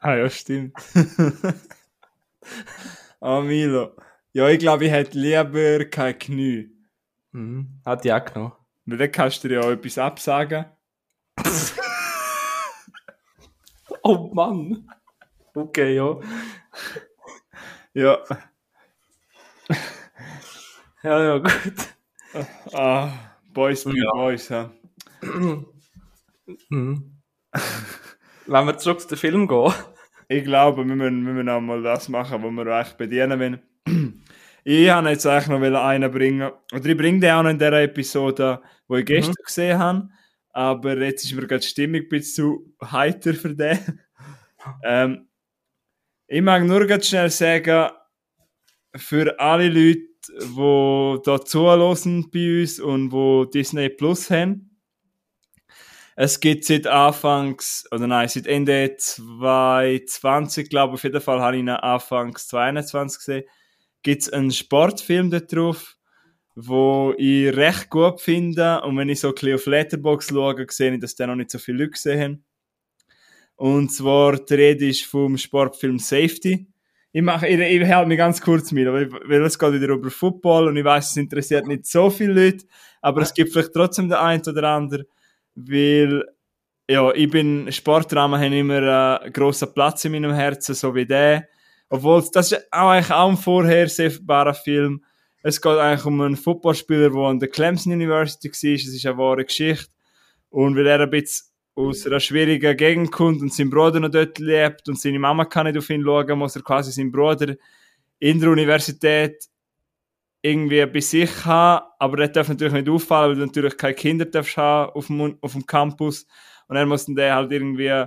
[0.00, 0.74] Ah ja, stimmt.
[3.24, 3.94] Ah, Milo.
[4.32, 6.72] Ja, ich glaube, ich hätte lieber kein Knie.
[7.30, 7.80] Mhm.
[7.86, 8.52] Hat die auch genommen.
[8.84, 10.66] Weil dann kannst du dir ja auch etwas absagen.
[14.04, 14.88] Oh Mann.
[15.54, 16.18] Okay, ja.
[17.94, 18.18] Ja.
[21.02, 21.94] Ja, ja, gut.
[22.72, 23.10] Ah,
[23.52, 24.10] Boys be Ja.
[24.14, 24.70] Boys, ja.
[26.70, 27.22] Mhm.
[28.46, 29.72] Wenn wir zurück zu Film gehen.
[30.28, 34.22] Ich glaube, wir müssen, wir müssen auch mal das machen, was wir eigentlich bedienen wollen.
[34.64, 36.52] Ich habe jetzt eigentlich noch einen bringen.
[36.72, 40.08] Oder ich bringe den auch noch in der Episode, die ich gestern gesehen habe.
[40.50, 44.00] Aber jetzt ist mir gerade die Stimmung ein bisschen zu heiter für den.
[44.84, 45.28] ähm,
[46.28, 47.90] ich mag nur ganz schnell sagen,
[48.94, 54.72] für alle Leute, die da zuhören bei uns und die Disney Plus haben,
[56.14, 61.56] es gibt seit Anfangs, oder nein, seit Ende 2020, glaube ich, auf jeden Fall habe
[61.56, 63.44] ich ihn Anfangs 2021 gesehen,
[64.02, 65.96] gibt es einen Sportfilm dort drauf,
[66.54, 68.82] wo ich recht gut finde.
[68.82, 71.50] Und wenn ich so ein bisschen auf Letterboxd schaue, sehe ich, dass da noch nicht
[71.50, 72.44] so viele Leute gesehen haben.
[73.56, 76.66] Und zwar, die Rede ist vom Sportfilm Safety.
[77.12, 80.68] Ich, mache, ich, ich halte mich ganz kurz mit, weil, es geht wieder über Football
[80.68, 82.64] und ich weiß, es interessiert nicht so viele Leute,
[83.02, 85.04] aber es gibt vielleicht trotzdem den einen oder anderen,
[85.54, 86.24] weil
[86.88, 91.48] ja, ich bin Sportdrama haben immer einen grossen Platz in meinem Herzen, so wie der.
[91.88, 95.04] Obwohl, das ist auch eigentlich auch ein vorhersehbarer Film.
[95.42, 98.74] Es geht eigentlich um einen Footballspieler, der an der Clemson University war.
[98.74, 99.90] Es ist eine wahre Geschichte.
[100.48, 104.38] Und weil er ein bisschen aus einer schwierigen Gegend kommt und sein Bruder noch dort
[104.38, 107.54] lebt und seine Mama kann nicht auf ihn schauen, muss er quasi seinen Bruder
[108.18, 109.46] in der Universität
[110.42, 114.24] irgendwie bei sich haben, aber der darf natürlich nicht auffallen, weil du natürlich keine Kinder
[114.24, 116.26] darfst haben auf dem, auf dem Campus.
[116.66, 118.04] Und er muss den halt irgendwie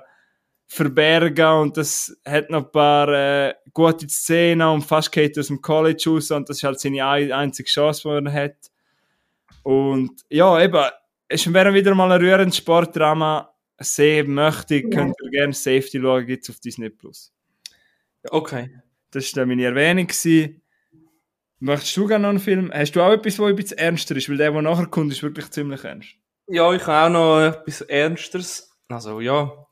[0.67, 1.61] verbergen.
[1.61, 5.61] Und das hat noch ein paar äh, gute Szenen und fast geht er aus dem
[5.61, 6.31] College raus.
[6.31, 8.71] Und das ist halt seine ein- einzige Chance, die er hat.
[9.63, 10.83] Und ja, eben,
[11.27, 13.49] es wäre wieder mal ein rührendes Sportdrama
[13.79, 16.89] sehen möchte, könnt ihr gerne Safety schauen, gibt es auf Disney+.
[16.89, 17.33] Plus.
[18.29, 18.69] Okay.
[19.11, 20.07] Das war dann meine Erwähnung.
[20.07, 20.61] Gewesen.
[21.59, 22.71] Möchtest du gerne noch einen Film?
[22.73, 24.29] Hast du auch etwas, was ein bisschen ernster ist?
[24.29, 26.09] Weil der, der nachher kommt, ist wirklich ziemlich ernst.
[26.47, 28.69] Ja, ich habe auch noch etwas Ernsteres.
[28.89, 29.65] Also, ja.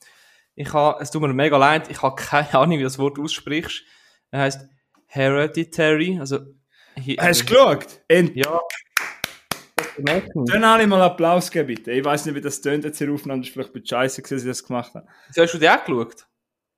[0.55, 3.83] Ich habe, es tut mir mega leid, ich habe keine Ahnung, wie das Wort aussprichst.
[4.31, 4.67] Er heißt
[5.07, 6.17] Hereditary.
[6.19, 6.39] Also,
[6.95, 8.01] he- Hast du geschaut?
[8.33, 8.59] Ja.
[9.97, 11.91] Dann alle mal Applaus geben, bitte.
[11.91, 13.41] Ich weiß nicht, wie das tönt jetzt hier aufeinander.
[13.41, 15.07] Das ist vielleicht ein bisschen scheiße, gewesen, dass ich das gemacht habe.
[15.31, 16.27] So, Hast du die auch geschaut?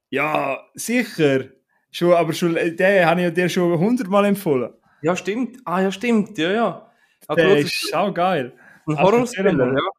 [0.10, 1.46] Ja, sicher.
[1.92, 4.74] Schon, aber schon, äh, den habe ich dir schon hundertmal empfohlen.
[5.02, 5.60] Ja, stimmt.
[5.66, 6.38] Ah, ja, stimmt.
[6.38, 6.92] Ja, ja.
[7.28, 8.54] Aber Der das ist sau geil.
[8.88, 9.74] ein erzähl mal.
[9.74, 9.90] ja.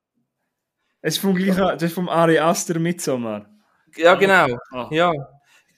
[1.00, 3.46] Es ist vom gleichen, das ist vom Ari Aster Midsommar.
[3.96, 4.46] Ja, genau.
[4.72, 4.88] Ah.
[4.90, 5.12] Ja.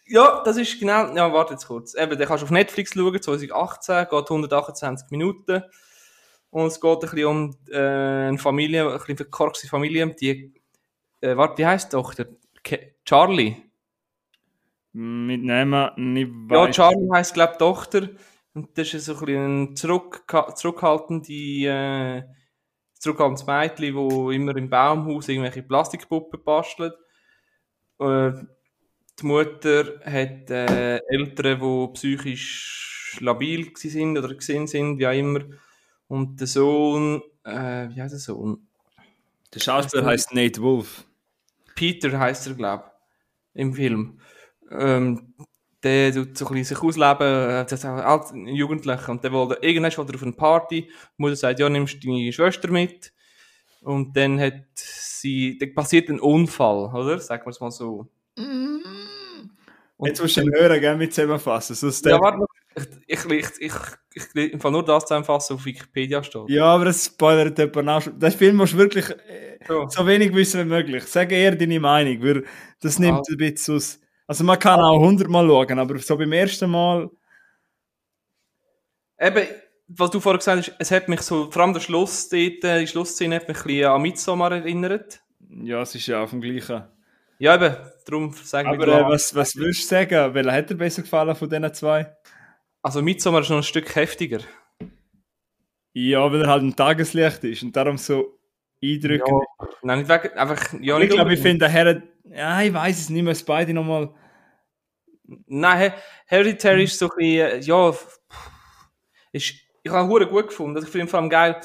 [0.06, 1.14] Ja, das ist genau.
[1.14, 1.94] Ja, warte jetzt kurz.
[1.94, 5.62] Eben, den kannst du auf Netflix schauen, 2018, geht 128 Minuten.
[6.50, 7.78] Und es geht ein bisschen um äh,
[8.28, 10.52] eine Familie, ein bisschen verkorkste Familie, die.
[11.20, 12.26] Äh, warte, wie heisst die Tochter?
[12.62, 13.56] Ke Charlie.
[14.92, 16.74] Mit Namen nicht Ja, weiß.
[16.76, 18.08] Charlie heisst, glaube ich, Tochter.
[18.54, 20.24] Und das ist so ein bisschen ein zurück,
[20.56, 22.22] zurückhaltende, äh,
[22.94, 26.94] zurückhaltendes Mädchen, wo immer im Baumhaus irgendwelche Plastikpuppen bastelt.
[28.00, 28.32] Äh,
[29.20, 35.40] die Mutter hat äh, Eltern, die psychisch labil sind oder gesehen sind, wie auch immer.
[36.08, 38.66] Und der Sohn, äh, wie heißt der Sohn?
[39.54, 41.04] Der Schauspieler heißt Nate Wolf.
[41.74, 42.84] Peter heißt er, glaube
[43.54, 44.20] ich, im Film.
[44.70, 45.34] Ähm,
[45.82, 49.32] der tut so ein bisschen sich ausleben, äh, das ist auch alt Jugendlicher, und der
[49.32, 53.12] wollte, irgendwann will er auf eine Party, die Mutter sagt, ja, nimmst deine Schwester mit,
[53.82, 57.18] und dann hat sie, dann passiert ein Unfall, oder?
[57.20, 58.08] Sagen wir es mal so.
[59.96, 61.74] Und Jetzt musst du den hören, gerne mit zusammenfassen.
[61.74, 62.38] Sonst ja, warte
[63.06, 66.48] ich, ich, ich, ich, ich, ich nur das zusammenfassen, auf Wikipedia steht.
[66.48, 68.12] ja, aber das spoilert jemand auch.
[68.18, 69.86] Das Film musst du wirklich äh, So.
[69.88, 71.04] so wenig wissen wie möglich.
[71.04, 72.44] Sag eher deine Meinung, weil
[72.80, 73.22] das nimmt Ah.
[73.30, 74.00] ein bisschen aus.
[74.26, 77.08] Also man kann auch hundertmal schauen, aber so beim ersten Mal,
[79.20, 79.46] Eben,
[79.88, 82.80] was du vorher gesagt hast, es hat mich so, vor allem der Schluss dort, äh,
[82.80, 85.20] die Schlussszene hat mich ein bisschen an Midsommar erinnert.
[85.64, 86.84] ja, es ist ja auf dem gleichen.
[87.40, 87.74] Ja, eben,
[88.04, 90.34] darum sagen Aber wir äh, was, was würdest du sagen?
[90.34, 92.16] Welcher hat dir besser gefallen von diesen zwei?
[92.88, 94.38] Also Midsommar ist noch ein Stück heftiger.
[95.92, 98.38] Ja, weil er halt ein Tageslicht ist und darum so
[98.82, 99.44] eindrückend.
[99.82, 103.10] Nein, nicht wegen, einfach, ja, ich glaube, ich finde, der Herr, ja, ich weiß es
[103.10, 104.08] nicht mehr, es beide nochmal.
[105.48, 107.90] Nein, Her- Hereditary ist so ein bisschen, äh, ja,
[109.32, 110.76] ist, ich habe hure gut gefunden.
[110.76, 111.60] Also ich finde vor allem geil,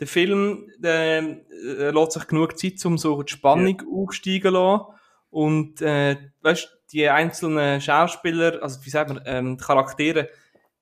[0.00, 1.18] der Film, der
[1.52, 4.84] äh, lässt sich genug Zeit, um so die Spannung aufsteigen zu lassen.
[5.30, 10.30] Und, äh, weißt die einzelnen Schauspieler, also wie sagt man, ähm, die Charaktere,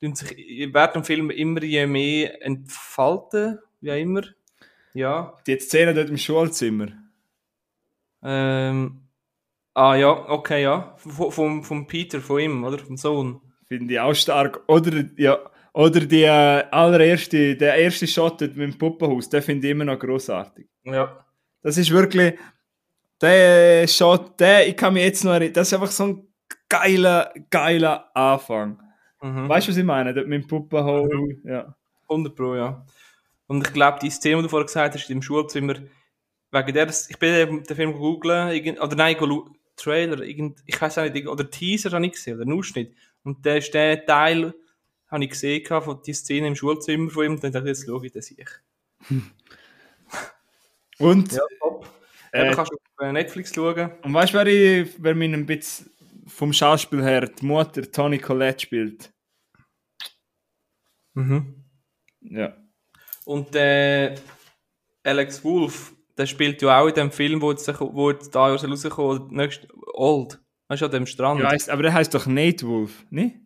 [0.03, 0.37] tun sich
[0.73, 4.23] während dem Film immer je mehr entfalten, wie auch immer.
[4.95, 5.39] Ja.
[5.47, 6.89] Die Szene dort im Schulzimmer.
[8.23, 9.03] Ähm,
[9.75, 10.95] ah ja, okay, ja.
[10.97, 12.79] Vom, vom, vom Peter, von ihm, oder?
[12.79, 13.41] Vom Sohn.
[13.67, 14.63] Finde ich auch stark.
[14.67, 15.39] Oder, ja,
[15.73, 19.99] oder die äh, allererste, der erste Shot mit dem Puppenhaus, den finde ich immer noch
[19.99, 20.67] großartig.
[20.85, 21.25] Ja.
[21.63, 22.35] Das ist wirklich,
[23.21, 26.27] der Shot, der, ich kann mich jetzt noch erinnern, das ist einfach so ein
[26.69, 28.83] geiler, geiler Anfang.
[29.23, 29.49] Mhm.
[29.49, 30.13] Weißt du, was ich meine?
[30.13, 31.09] Dort mit dem Puppenhaus,
[31.45, 31.75] ja.
[32.09, 32.85] 100 Pro, ja.
[33.47, 35.75] Und ich glaube, die Szene, die du vorher gesagt hast, im Schulzimmer,
[36.51, 41.11] wegen der, ich bin den Film googeln, oder nein, go Trailer, irgend, ich weiß auch
[41.11, 42.95] nicht, oder Teaser habe ich gesehen, oder einen Ausschnitt.
[43.25, 44.55] Und der ist der Teil,
[45.09, 47.87] habe ich gesehen, von die Szene im Schulzimmer von ihm, und dann dachte ich, jetzt
[47.87, 48.49] schaue ich das ich.
[50.99, 51.89] Und, Ja, top.
[52.33, 53.91] Äh, Eben kannst du auf äh, Netflix schauen.
[54.03, 55.91] und weißt du, wer, ich, wer mir ein bisschen
[56.27, 59.12] vom Schauspiel her die Mutter Toni Collette spielt?
[61.15, 61.65] Mhm.
[62.21, 62.57] Ja.
[63.25, 64.15] Und der
[65.05, 69.33] Alex Wolf, der spielt ja auch in dem Film, wo jetzt, wo jetzt da rauskommt,
[69.33, 70.41] nächst Old.
[70.69, 71.41] Weißt du, an dem Strand.
[71.41, 73.41] ja heisst, aber der heißt doch Nate Wolf, ne?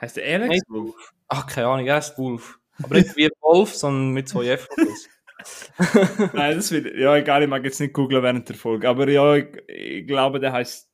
[0.00, 1.12] Heißt der Alex Nate Wolf?
[1.28, 2.58] Ach, keine Ahnung, er heißt Wolf.
[2.82, 4.68] Aber nicht wie Wolf, sondern mit zwei F.
[6.32, 8.88] Nein, das will Ja, egal, ich mag jetzt nicht googeln während der Folge.
[8.88, 10.88] Aber ja, ich, ich glaube, der heißt.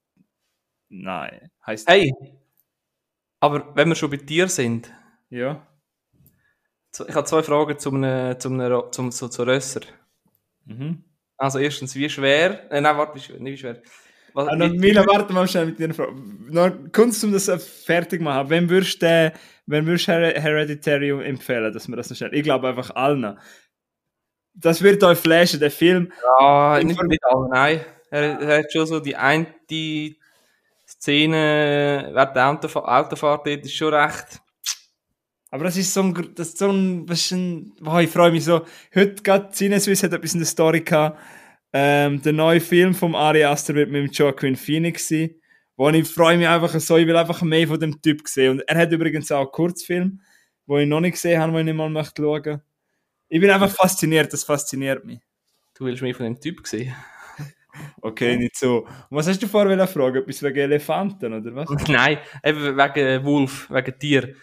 [0.88, 1.50] Nein.
[1.66, 1.88] Heißt.
[1.88, 2.12] hey!
[3.40, 4.92] Aber wenn wir schon bei dir sind,
[5.30, 5.66] Ja.
[7.01, 9.80] Ich habe zwei Fragen zum, äh, zum, zum, zum, so, zu Rösser.
[10.64, 11.05] Mhm.
[11.36, 12.70] Also erstens, wie schwer?
[12.70, 13.82] Äh, nein, warte, wie schwer, nicht wie schwer.
[14.32, 15.88] Was, Ah, wie, noch, Mila, warte mal schnell mit dir.
[15.88, 17.51] Noch Kunst, um das
[17.84, 18.51] fertig zu machen.
[18.51, 19.32] Wenn würdest du äh,
[19.66, 22.34] wenn würdest Her Hereditary empfehlen, dass wir das so schnell.
[22.34, 23.38] Ich glaube einfach allen.
[24.55, 26.12] Das wird euch flashen, der Film.
[26.40, 27.80] Ja, nicht, nicht alle, nein.
[28.11, 30.18] Er, er hat schon so die eine die
[30.86, 34.40] Szene während der Autofahrt, Autofahrt dort ist schon recht.
[35.55, 38.66] Aber das ist so ein, das ist so ein, ein wow, ich freue mich so.
[38.92, 41.16] Heute gerade Cineswiss hat etwas in der Story gehabt.
[41.72, 45.36] Ähm, der neue Film vom Ari Aster wird mit dem Joaquin Phoenix sein.
[45.76, 48.50] Wo ich freue mich einfach so, ich will einfach mehr von dem Typ sehen.
[48.50, 50.20] Und er hat übrigens auch einen Kurzfilm,
[50.66, 52.61] wo ich noch nicht gesehen habe, wo ich nicht mal möchte schauen.
[53.28, 55.20] Ich bin einfach fasziniert, das fasziniert mich.
[55.78, 56.92] Du willst mehr von dem Typ sehen.
[58.00, 58.86] Okay, nicht so.
[58.86, 60.16] Und was hast du vorher fragen?
[60.16, 61.68] Etwas wegen Elefanten, oder was?
[61.88, 64.34] Nein, eben wegen Wolf, wegen Tier.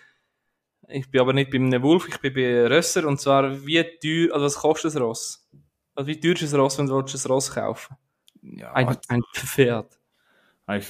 [0.92, 4.34] Ich bin aber nicht bei einem Wolf, ich bin bei Rösser und zwar wie teuer,
[4.34, 5.48] also was kostet ein Ross?
[5.96, 7.96] Also wie teuer ist ein Ross, wenn du willst, ein Ross kaufen
[8.42, 9.98] Ja, Ein, ein Pferd.
[10.66, 10.84] ein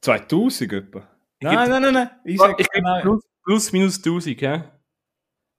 [0.00, 1.08] 2000 etwa.
[1.40, 2.10] Nein, nein, nein, nein.
[2.24, 3.02] Ich sag, ich gebe nein.
[3.02, 4.80] plus, plus minus 1000, ja?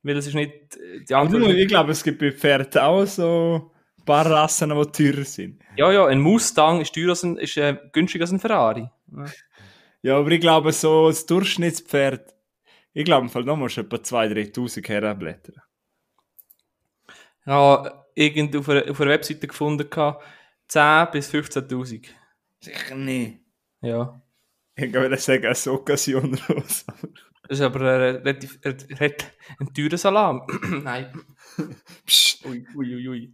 [0.01, 1.53] Weil es ist nicht äh, die andere.
[1.53, 5.61] ich glaube, es gibt bei Pferden auch so ein paar Rassen, die teurer sind.
[5.77, 8.89] Ja, ja, ein Mustang ist teurer als ein, ist äh, günstiger als ein Ferrari.
[9.15, 9.25] Ja.
[10.03, 12.32] Ja, aber ich glaube, so das Durchschnittspferd,
[12.93, 15.61] ich glaube, im Fall da musst du etwa 2'000, 3'000 herblättern.
[17.45, 20.23] Ja, irgend auf einer, auf einer Webseite gefunden gehabt,
[20.67, 22.07] 10 bis 15.000.
[22.61, 23.39] Sicher nicht.
[23.81, 24.21] Ja.
[24.75, 26.85] Ich würde sagen, eine Occasion raus.
[27.47, 30.47] Das ist aber ein relativ ein, teurer Salam.
[30.83, 31.11] Nein.
[32.05, 33.33] Psst, Ui, ui, ui, ui.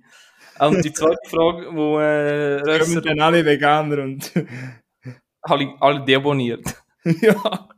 [0.60, 4.32] Und die zweite Frage, wo äh, kommen Rösser dann alle Veganer und
[5.42, 6.66] alle, alle deabonniert.
[7.04, 7.70] ja.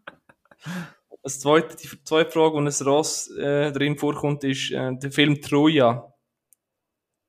[1.23, 5.39] Das zweite, die zweite Frage, wo ein Ross äh, drin vorkommt, ist äh, der Film
[5.41, 6.11] Troja.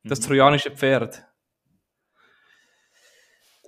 [0.05, 1.25] Das trojanische Pferd.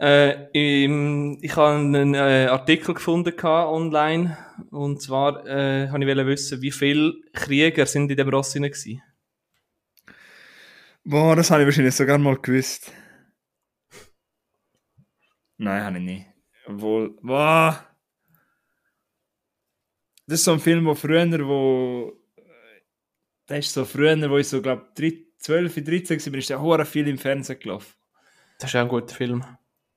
[0.01, 0.49] Äh,
[0.85, 4.37] im, ich habe einen äh, Artikel gefunden gehabt online
[4.71, 9.03] und zwar äh, habe ich wissen, wie viele Krieger sind in dem Ross drin gewesen.
[11.05, 12.91] Boah, das habe ich wahrscheinlich sogar mal gewusst.
[15.59, 16.27] Nein, habe ich nicht.
[16.67, 17.94] Obwohl, boah.
[20.27, 22.13] Das ist so ein Film, wo früher, wo.
[23.47, 27.09] Das ist so früher, wo ich so, glaube 12, 13 war, bin ich da viel
[27.09, 27.93] im Fernsehen gelaufen.
[28.59, 29.45] Das ist ja ein guter Film.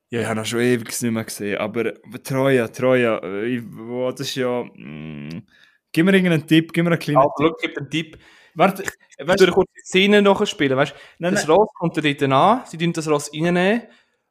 [0.09, 1.57] Ja, ich habe ihn schon ewig nicht mehr gesehen.
[1.57, 4.63] Aber aber Troja, Troja, äh, ich, wo, das ist ja.
[4.63, 5.45] Mm,
[5.91, 8.17] gib mir irgendeinen Tipp, gib mir einen kleinen Also, schau, ich gebe den Tipp.
[8.55, 11.55] Warte, Ich weißt würde kurz die Szene nachspielen, weißt Nein, Das nein.
[11.55, 13.83] Ross kommt da dort an, sie tun das Ross reinnehmen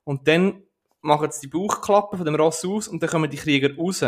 [0.05, 0.63] und dann
[1.01, 4.05] machen sie die Bauchklappe von dem Ross aus und dann kommen die Krieger raus.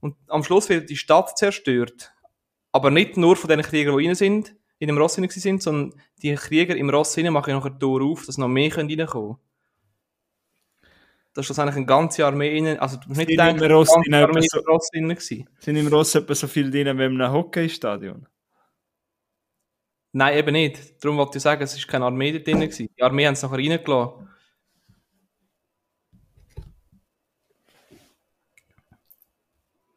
[0.00, 2.12] Und am Schluss wird die Stadt zerstört.
[2.72, 6.00] Aber nicht nur von den Kriegern, die rein sind, in dem Ross rein sind, sondern
[6.22, 9.36] die Krieger im Ross rein machen noch ein Tor auf, dass noch mehr reinkommen können.
[11.34, 12.78] Da ist das eigentlich ein ganzes Jahr mehr rein.
[12.78, 15.48] Also, du musst nicht denken, im Ross ein Jahr mehr so- Ross drin gewesen.
[15.60, 18.26] sind im Ross etwa so viel drin wie in einem Hockeystadion?
[20.12, 21.04] Nein, eben nicht.
[21.04, 22.60] Darum wollte ich sagen, es war keine Armee da drin.
[22.60, 22.88] gewesen.
[22.96, 24.27] Die Armee haben es nachher reingelassen.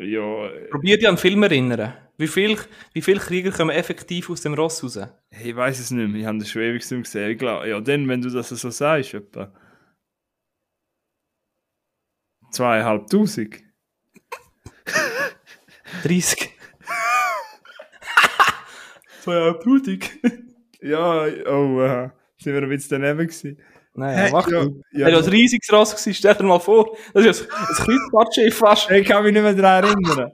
[0.02, 1.94] Ja, äh, Probier dich an den Film erinnern.
[2.18, 2.58] Wie viel,
[2.94, 5.00] wie viele Krieger kommen effektiv aus dem Ross raus?
[5.32, 6.22] ich weiß es nicht mehr.
[6.22, 7.32] Ich habe das schon ewig gesehen.
[7.32, 9.54] Ich glaube, ja, dann, wenn du das so sagst, etwa
[12.52, 13.64] zweieinhalbtausend.
[16.04, 16.50] 30.
[19.22, 20.10] Zweieinhalbtausend.
[20.84, 23.62] Ja, oh, äh, sind wir ein bisschen daneben gewesen.
[23.94, 24.82] Nein, Hä, ja, mach ja, du.
[24.94, 25.06] ja.
[25.08, 28.58] Wenn du ein riesiges Ross gewesen, stell dir mal vor, das ist ein, ein Kreuzfahrtschiff
[28.58, 28.90] fast.
[28.92, 30.32] Ich kann mich nicht mehr daran erinnern.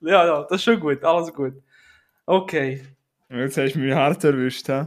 [0.00, 1.54] Ja, ja, das ist schon gut, alles gut.
[2.26, 2.82] Okay.
[3.28, 4.86] Jetzt hast du mich hart erwischt, hä?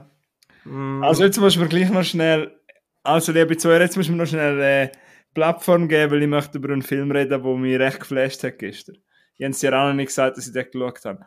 [0.65, 2.59] Mm, Also jetzt musst du mir gleich noch schnell,
[3.03, 4.91] also liebe Zuhörer, jetzt musst du mir noch schnell eine
[5.33, 8.97] Plattform geben, weil ich möchte über einen Film reden, der mich recht geflasht hat gestern.
[9.35, 11.25] Ich habe es dir auch noch nicht gesagt, dass ich den geschaut habe.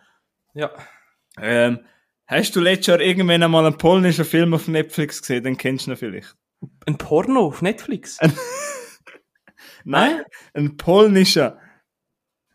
[0.54, 0.70] ja.
[1.38, 1.80] Ähm,
[2.26, 5.44] hast du letztes Jahr irgendwann einmal einen polnischen Film auf Netflix gesehen?
[5.44, 6.36] Den kennst du noch vielleicht.
[6.86, 8.18] Ein Porno auf Netflix?
[9.84, 10.22] Nein,
[10.54, 11.60] ein polnischer.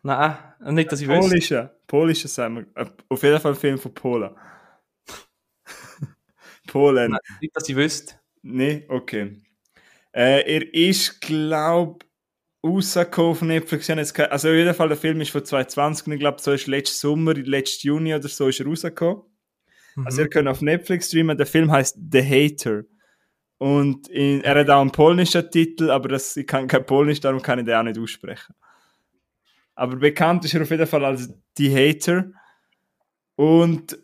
[0.02, 1.28] Nein, nicht, dass ich wüsste.
[1.28, 1.76] Polischer.
[1.86, 2.82] Polischer sagen wir.
[2.82, 4.36] Äh, Auf jeden Fall ein Film von Polen.
[6.66, 7.12] Polen.
[7.12, 8.16] Nein, nicht, dass ich wüsste.
[8.42, 9.40] Nee, okay.
[10.12, 12.04] Äh, er ist, glaub,
[12.64, 13.88] rausgekommen auf Netflix.
[13.88, 16.66] Ich Also, auf jeden Fall, der Film ist von 2020 und ich glaube, so ist
[16.66, 19.22] letzten Sommer, letzten Juni oder so ist er rausgekommen.
[20.04, 20.26] Also, Mhm.
[20.26, 21.36] ihr könnt auf Netflix streamen.
[21.36, 22.82] Der Film heißt The Hater.
[23.58, 27.40] Und in, er hat auch einen polnischen Titel, aber das, ich kann kein Polnisch, darum
[27.40, 28.54] kann ich den auch nicht aussprechen.
[29.74, 32.32] Aber bekannt ist er auf jeden Fall als The Hater.
[33.36, 33.98] Und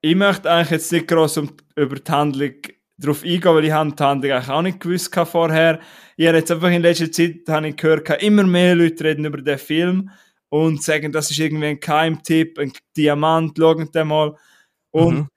[0.00, 2.52] ich möchte eigentlich jetzt nicht groß um, über die Handlung
[2.98, 5.80] drauf eingehen, weil ich habe die Handlung eigentlich auch nicht gewusst vorher.
[6.16, 9.38] Ich habe jetzt einfach in letzter Zeit habe ich gehört, immer mehr Leute reden über
[9.40, 10.10] den Film
[10.48, 14.36] und sagen, das ist irgendwie ein Keimtipp, ein Diamant, schaut den mal.
[14.92, 15.28] Und Mhm.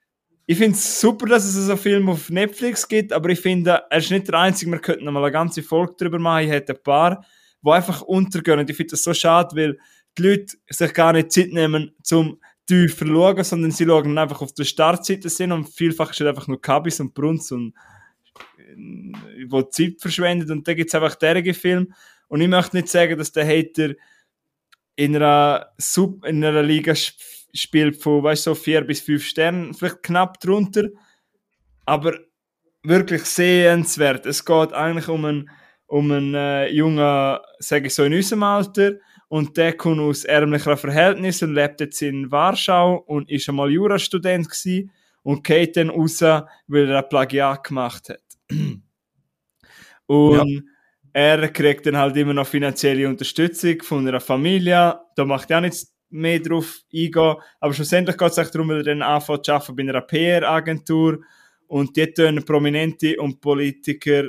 [0.46, 3.82] ich finde es super, dass es so einen Film auf Netflix gibt, aber ich finde,
[3.90, 6.44] er ist nicht der einzige, wir könnten mal eine ganze Folge darüber machen.
[6.44, 7.26] Ich hätte ein paar,
[7.62, 8.60] die einfach untergehen.
[8.60, 9.78] Und ich finde das so schade, weil
[10.16, 14.42] die Leute sich gar nicht Zeit nehmen, zum tiefer zu schauen, sondern sie schauen einfach
[14.42, 17.74] auf der Startseite sind und vielfach steht einfach nur Kabis und Brunz und
[18.58, 21.94] äh, wo die Zeit verschwendet und da gibt es einfach derige Film
[22.28, 23.94] und ich möchte nicht sagen, dass der Hater
[24.96, 26.94] in einer, Sub in einer Liga
[27.52, 30.88] sp spielt von, weißt du, so vier bis fünf Sternen, vielleicht knapp drunter,
[31.84, 32.18] aber
[32.82, 34.26] wirklich sehenswert.
[34.26, 35.50] Es geht eigentlich um einen,
[35.86, 38.92] um einen äh, jungen, sage ich so, in unserem Alter
[39.28, 44.48] und der kommt aus ärmlicheren Verhältnissen und lebt jetzt in Warschau und ist einmal Jurastudent
[44.48, 44.90] gsi
[45.22, 48.22] und geht dann raus, weil er ein Plagiat gemacht hat.
[50.06, 50.62] Und
[51.12, 55.00] er kriegt dann halt immer noch finanzielle Unterstützung von einer Familie.
[55.16, 55.84] Da macht er auch nicht
[56.16, 57.36] mehr drauf eingehen.
[57.60, 61.20] Aber schlussendlich geht es auch darum, weil er dann anfängt zu arbeiten bei einer PR-Agentur
[61.66, 64.24] und die tun Prominente und Politiker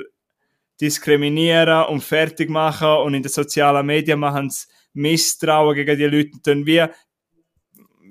[0.80, 6.30] diskriminieren und fertig machen und in den sozialen Medien machen sie Misstrauen gegen die Leute
[6.34, 6.84] und dann wie,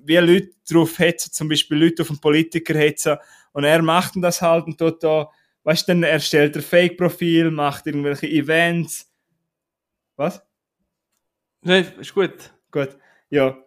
[0.03, 3.17] wie Leute drauf hetzen, zum Beispiel Leute auf einen Politiker hetzen
[3.53, 5.30] und er macht das halt und tut da,
[5.63, 9.09] weißt du, dann erstellt er Fake-Profil, macht irgendwelche Events.
[10.15, 10.41] Was?
[11.61, 12.53] Nee, ist gut.
[12.71, 12.97] Gut,
[13.30, 13.57] ja.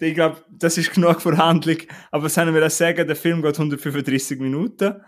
[0.00, 1.76] Ich glaube, das ist genug Verhandlung.
[2.10, 3.06] Aber was haben wir das sagen?
[3.06, 5.00] Der Film geht 135 Minuten.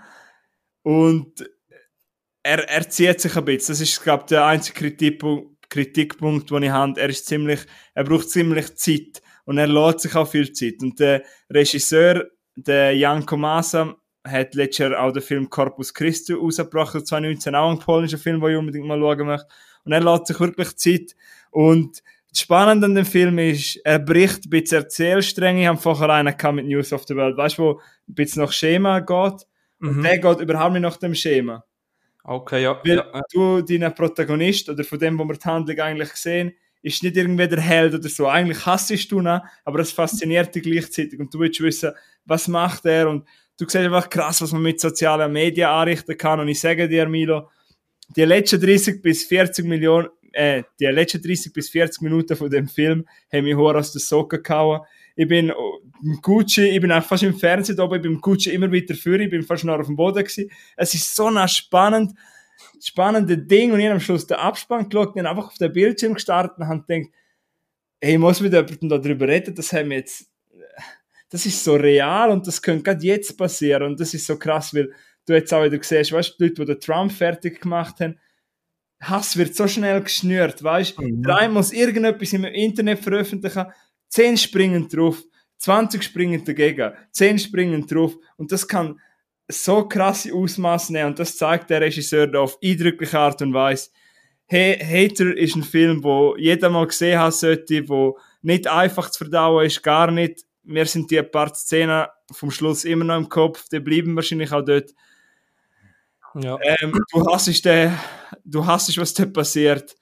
[0.82, 1.48] Und
[2.42, 3.72] er, er zieht sich ein bisschen.
[3.72, 7.00] Das ist, glaube ich, der einzige Kritikpunkt, Kritikpunkt, den ich habe.
[7.00, 7.60] Er ist ziemlich,
[7.94, 9.22] er braucht ziemlich Zeit.
[9.44, 10.82] Und er lädt sich auch viel Zeit.
[10.82, 17.06] Und der Regisseur, der Janko Masa, hat letztes Jahr auch den Film Corpus Christi rausgebracht,
[17.06, 19.48] 2019, auch ein polnischer Film, den ich unbedingt mal schauen möchte.
[19.84, 21.16] Und er lädt sich wirklich Zeit.
[21.50, 22.02] Und
[22.32, 25.60] das Spannende an dem Film ist, er bricht ein bisschen Erzählstränge.
[25.62, 28.52] Ich habe vorher einen mit News of the World, weißt du, wo ein bisschen nach
[28.52, 29.46] Schema geht.
[29.80, 30.02] Und Mhm.
[30.02, 31.62] der geht überhaupt nicht nach dem Schema.
[32.24, 32.80] Okay, ja.
[32.84, 33.22] Weil ja.
[33.32, 37.48] du, dein Protagonist, oder von dem, wo wir die Handlung eigentlich sehen, ist nicht irgendwie
[37.48, 38.26] der Held oder so.
[38.26, 41.20] Eigentlich hassest du ihn, aber es fasziniert dich gleichzeitig.
[41.20, 41.92] Und du willst wissen,
[42.24, 43.08] was macht er?
[43.08, 43.26] Und
[43.58, 46.40] du siehst einfach krass, was man mit sozialen Medien anrichten kann.
[46.40, 47.50] Und ich sage dir, Milo,
[48.16, 52.68] die letzten 30 bis 40 Millionen, äh, die letzten 30 bis 40 Minuten von dem
[52.68, 54.80] Film haben mich hoch aus den Socken gehauen.
[55.14, 58.12] Ich bin oh, im Gucci, ich bin auch fast im Fernsehen da oben, ich bin
[58.12, 60.50] im Gucci immer weiter für, ich bin fast noch auf dem Boden gewesen.
[60.76, 62.12] Es ist so ein spannend,
[62.80, 66.14] spannende Ding und ich habe am Schluss den Abspann geschaut und einfach auf den Bildschirm
[66.14, 67.12] gestartet und habe gedacht,
[68.00, 70.30] hey, ich muss mit jemandem darüber reden, das haben wir jetzt,
[71.30, 74.74] das ist so real und das könnte gerade jetzt passieren und das ist so krass,
[74.74, 74.92] weil
[75.26, 78.18] du jetzt auch wieder siehst, weißt du, die Leute, die den Trump fertig gemacht haben,
[79.02, 81.02] Hass wird so schnell geschnürt, weißt du?
[81.02, 81.22] Mhm.
[81.24, 83.66] Der eine muss irgendetwas im Internet veröffentlichen,
[84.08, 85.22] 10 springen drauf,
[85.58, 89.00] 20 springen dagegen, 10 springen drauf und das kann
[89.48, 93.90] so krasse Ausmaße nehmen und das zeigt der Regisseur da auf eindrückliche Art und Weise.
[94.46, 99.24] hey, Hater ist ein Film, wo jeder mal gesehen haben sollte, wo nicht einfach zu
[99.24, 100.42] verdauen ist, gar nicht.
[100.62, 104.64] Mir sind die paar Szenen vom Schluss immer noch im Kopf, die bleiben wahrscheinlich auch
[104.64, 104.90] dort.
[106.34, 106.58] Ja.
[106.62, 107.92] Ähm, du hasst den,
[108.44, 109.94] du hasst, was da passiert.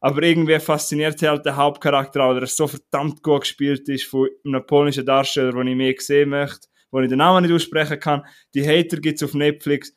[0.00, 4.66] Aber irgendwie fasziniert halt der Hauptcharakter auch, der so verdammt gut gespielt ist von einem
[4.66, 8.22] polnischen Darsteller, den ich mehr sehen möchte, wo ich den Namen nicht aussprechen kann.
[8.54, 9.94] Die Hater gibt es auf Netflix.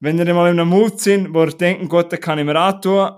[0.00, 2.56] Wenn ihr mal in einem Mut sind, wo ihr denkt, Gott, den kann ich mir
[2.56, 3.12] antun,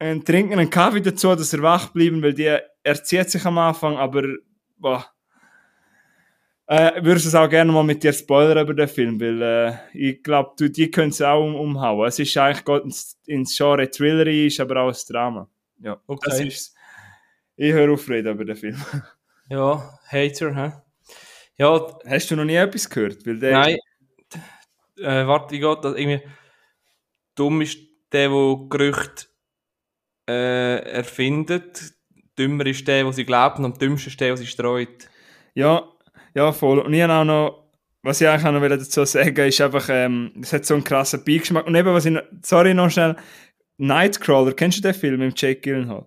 [0.00, 3.96] und trinken einen Kaffee dazu, dass er wach bleiben, weil die erzieht sich am Anfang,
[3.96, 4.22] aber
[4.76, 5.04] boah,
[6.68, 10.22] äh, würde es auch gerne mal mit dir spoilern über den Film, weil äh, ich
[10.22, 12.06] glaube, du, die können es auch um, umhauen.
[12.06, 15.48] Es ist eigentlich gut ins, ins Genre Thriller, ist aber auch ein Drama.
[15.80, 16.28] Ja, Okay.
[16.28, 16.74] das ist
[17.56, 18.76] Ich höre auf reden über den Film.
[19.50, 20.72] Ja, Hater, hä?
[21.56, 23.26] Ja, Hast du noch nie etwas gehört?
[23.26, 23.78] Weil der nein.
[24.98, 25.96] Äh, warte, wie geht das?
[25.96, 26.20] Irgendwie.
[27.34, 27.78] Dumm ist
[28.12, 29.24] der, der Gerüchte
[30.28, 31.94] äh, erfindet.
[32.38, 33.58] Dümmer ist der, der sie glaubt.
[33.58, 35.08] Und am dümmsten ist der, der sie streut.
[35.54, 35.88] Ja,
[36.34, 36.78] ja, voll.
[36.80, 37.64] Und ich habe auch noch,
[38.02, 40.84] was ich eigentlich auch noch dazu sagen will, ist einfach, ähm, es hat so einen
[40.84, 41.66] krassen Beigeschmack.
[41.66, 43.16] Und eben, was ich noch, sorry noch schnell,
[43.78, 46.06] Nightcrawler, kennst du den Film mit Jake Gyllenhaal?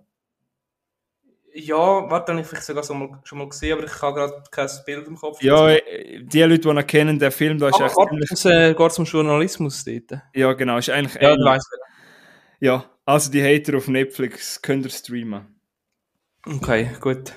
[1.54, 4.42] Ja, warte, habe ich vielleicht sogar so mal, schon mal gesehen, aber ich habe gerade
[4.50, 5.42] kein Bild im Kopf.
[5.42, 8.72] Ja, die Leute, die ihn kennen, der Film, da ist Ah, echt ziemlich, es äh,
[8.74, 10.22] geht zum Journalismus dort.
[10.34, 11.66] ja genau, ist eigentlich, Ja, du weißt
[12.60, 15.46] ja, also die Hater auf Netflix könnt ihr streamen.
[16.46, 17.34] Okay, gut.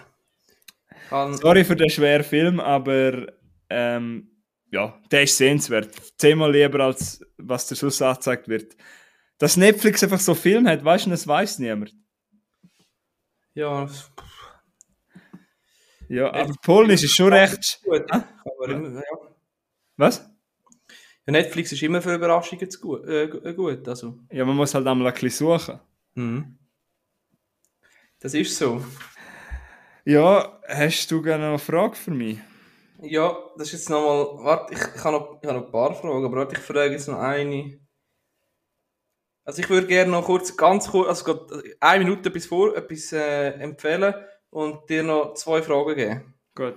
[1.09, 3.27] Sorry für den schweren Film, aber
[3.69, 4.31] ähm,
[4.71, 5.89] ja, der ist sehenswert.
[6.17, 8.75] Zehnmal lieber als was der sonst angezeigt wird.
[9.37, 11.93] Dass Netflix einfach so Film hat, weißt du, das weiß niemand.
[13.53, 13.87] ja,
[16.07, 17.81] Ja, aber Polnisch ist schon recht.
[17.83, 18.05] gut.
[18.59, 19.01] Man immer, ja.
[19.97, 20.29] Was?
[21.25, 24.19] Ja, Netflix ist immer für Überraschungen zu gut, äh, äh, gut also.
[24.31, 25.79] Ja, man muss halt einmal ein bisschen suchen.
[26.15, 26.57] Mhm.
[28.19, 28.83] Das ist so.
[30.05, 32.37] Ja, hast du gerne noch eine Frage für mich?
[33.01, 34.43] Ja, das ist jetzt nochmal.
[34.45, 36.91] Warte, ich, ich habe noch, ich habe noch ein paar Fragen, aber warte, ich frage
[36.91, 37.79] jetzt noch eine.
[39.43, 43.11] Also ich würde gerne noch kurz, ganz kurz, also gerade eine Minute bis vor etwas
[43.13, 44.13] äh, empfehlen
[44.51, 46.33] und dir noch zwei Fragen geben.
[46.53, 46.75] Gut.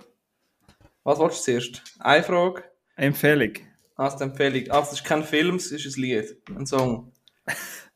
[1.05, 1.83] Was willst du zuerst?
[1.99, 2.65] Eine Frage,
[2.97, 3.53] Empfehlung.
[3.97, 4.71] also die Empfehlung.
[4.71, 7.13] Also das ist kein Film, es ist ein Lied, ein Song.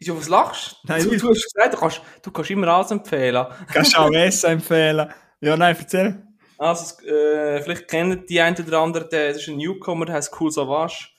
[0.00, 1.14] Wieso, was lachst Nein, du?
[1.14, 3.46] Du hast gesagt, du kannst, du kannst immer alles empfehlen.
[3.70, 5.12] Kannst auch Essen empfehlen?
[5.42, 6.26] Ja, nein, erzähl.
[6.56, 10.50] Also, äh, vielleicht kennen die einen oder anderen, der, ist ein Newcomer, der heißt Cool
[10.50, 11.10] Savage.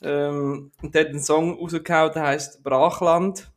[0.00, 3.50] Ähm, und der hat einen Song rausgehauen, der heißt Brachland.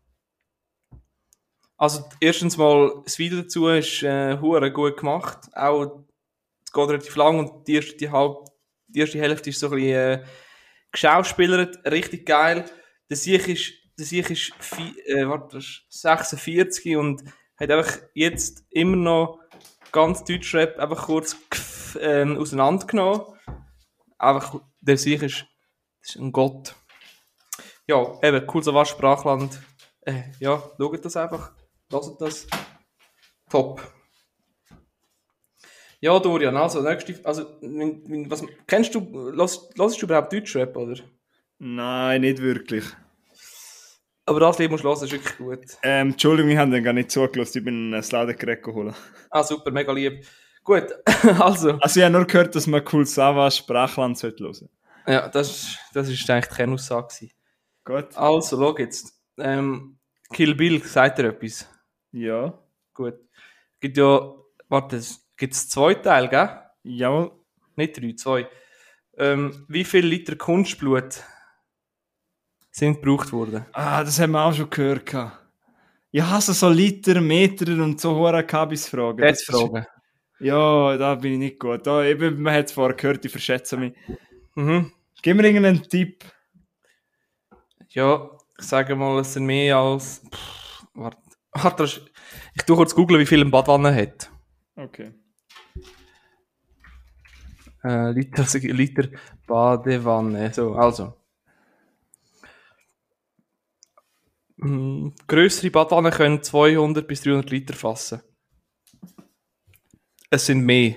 [1.78, 5.50] Also, erstens mal, das Video dazu ist äh, gut gemacht.
[5.54, 6.04] Auch,
[6.66, 8.38] es geht relativ lang und die erste, die halb,
[8.88, 10.24] die erste Hälfte ist so ein bisschen äh,
[10.92, 12.66] geschauspielert, richtig geil.
[13.10, 14.52] Der Sieg ist, der Sieg ist,
[15.06, 17.24] äh, warte, ist 46 und
[17.56, 19.40] hat einfach jetzt immer noch
[19.92, 21.38] ganz Deutschrap einfach kurz
[22.00, 23.22] ähm, auseinandergenommen.
[24.18, 25.46] Einfach, der Sieg ist,
[26.02, 26.74] ist ein Gott.
[27.86, 29.62] Ja, eben, cool so was, Sprachland.
[30.02, 31.52] Äh, ja, schaut das einfach.
[31.92, 32.48] Lasst das.
[33.52, 33.82] Top.
[36.00, 39.32] Ja, Dorian, also, nächste, also, was, kennst du,
[39.78, 40.96] hörst du überhaupt Deutschrap, oder?
[41.60, 42.86] Nein, nicht wirklich.
[44.32, 45.60] Aber das Lied musst du hören, ist wirklich gut.
[45.84, 47.58] Ähm, Entschuldigung, ich habe den gar nicht zugelassen.
[47.58, 48.96] Ich bin ein Ladegerät geholt.
[49.30, 50.26] Ah, super, mega lieb.
[50.64, 50.86] Gut,
[51.40, 51.72] also.
[51.82, 54.70] Also, ich habe nur gehört, dass man cool Savas Sprachland sollte hören.
[55.06, 57.08] Ja, das, das ist eigentlich die Kernaussage.
[57.14, 57.34] gewesen.
[57.84, 58.16] Gut.
[58.18, 59.14] Also, schau jetzt.
[59.38, 59.98] Ähm,
[60.32, 61.68] Kill Bill, sagt er etwas?
[62.14, 62.58] Ja.
[62.94, 63.16] Gut.
[63.82, 64.34] Gibt ja,
[64.70, 66.50] warte, es gibt zwei Teile, gell?
[66.84, 67.32] Jawohl.
[67.76, 68.48] Nicht drei, zwei.
[69.18, 71.22] Ähm, wie viel Liter Kunstblut
[72.72, 73.66] sind gebraucht worden?
[73.74, 75.06] Ah, das haben wir auch schon gehört.
[75.06, 75.38] gehabt.
[76.14, 79.24] Ich hasse so Liter, Meter und so hohe Kabisfragen.
[79.24, 79.86] Jetzt fragen.
[80.40, 81.86] Ja, da bin ich nicht gut.
[81.86, 83.94] Da, eben, man hat es vorher gehört, ich verschätze mich.
[84.56, 84.92] Mhm.
[85.22, 86.26] Gib mir irgendeinen Tipp.
[87.90, 90.24] Ja, ich sage mal, es sind mehr als.
[90.34, 91.18] Pff, warte,
[91.54, 91.84] warte,
[92.56, 94.30] ich tue kurz googeln, wie viel ein Badwanne hat.
[94.76, 95.14] Okay.
[97.84, 99.08] Äh, Liter, Liter
[99.48, 100.54] Badewanne.
[100.54, 101.21] So, also.
[104.62, 108.22] Mm, grössere Badwannen können 200 bis 300 Liter fassen.
[110.30, 110.96] Es sind mehr.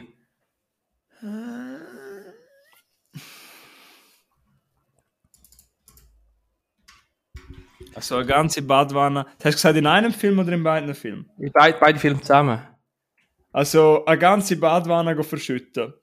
[7.95, 9.25] Also eine ganze Badwanne.
[9.25, 11.31] Hast du gesagt, in einem Film oder in beiden Filmen?
[11.53, 12.61] Beide, beide Filme zusammen.
[13.53, 15.95] Also eine ganze Badwanne verschütten.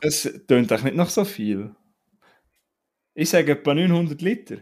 [0.00, 1.74] Es tönt eigentlich nicht noch so viel.
[3.14, 4.58] Ich sage etwa 900 Liter.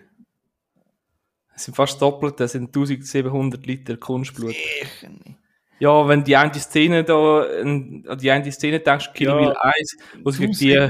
[1.56, 4.52] Es sind fast doppelt, das sind 1700 Liter Kunstblut.
[4.54, 5.36] Sicher nicht.
[5.78, 9.96] Ja, wenn die eine Szene da, an die eine Szene denkst, Kill Ja, Bill 1,
[10.22, 10.88] wo tausend- die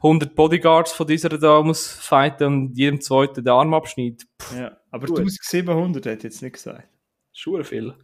[0.00, 4.22] 100 Bodyguards von dieser da muss fighten und jedem zweiten den Arm abschneidet.
[4.56, 5.18] Ja, aber Gut.
[5.18, 6.88] 1700 hat jetzt nicht gesagt.
[7.32, 7.94] schon viel.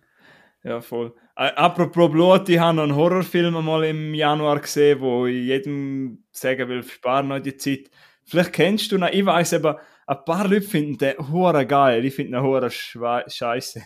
[0.65, 1.15] Ja, voll.
[1.37, 6.25] Äh, apropos Blut, ich habe noch einen Horrorfilm mal im Januar gesehen, wo ich jedem
[6.33, 7.91] sagen will, sparen noch die Zeit.
[8.25, 12.15] Vielleicht kennst du ihn, ich weiß aber, ein paar Leute finden den hure geil, ich
[12.15, 13.83] finde ihn hure scheiße.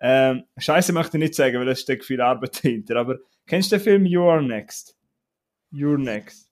[0.00, 3.76] Ähm, scheiße möchte ich nicht sagen, weil es steckt viel Arbeit dahinter, aber kennst du
[3.76, 4.96] den Film You're Next?
[5.72, 6.46] You're Next.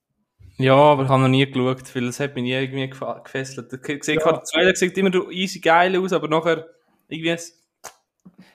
[0.57, 3.73] Ja, aber ich habe noch nie geschaut, weil es hat mich nie irgendwie gefesselt.
[3.73, 6.67] Ich sehe gerade, der Trailer sieht immer easy geil aus, aber nachher
[7.09, 7.37] irgendwie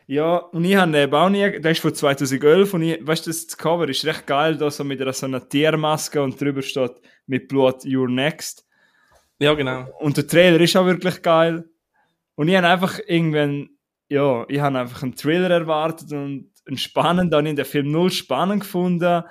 [0.07, 3.27] Ja, und ich habe den eben auch nie, der ist von 2011 und ich, weißt
[3.27, 6.61] du, das Cover ist recht geil, da so mit einer, so einer Tiermaske und drüber
[6.61, 6.93] steht
[7.27, 8.65] mit Blut You're Next.
[9.39, 9.87] Ja, genau.
[9.99, 11.65] Und der Trailer ist auch wirklich geil.
[12.35, 13.69] Und ich habe einfach irgendwann,
[14.09, 18.11] ja, ich habe einfach einen Thriller erwartet und einen spannenden, habe ich den Film null
[18.11, 19.23] spannend gefunden.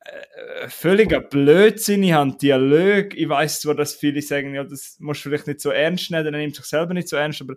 [0.00, 5.24] Äh, völliger Blödsinn, ich habe Dialog, ich weiß zwar, dass viele sagen, ja, das musst
[5.24, 7.54] du vielleicht nicht so ernst nehmen, er nimmt sich selber nicht so ernst, aber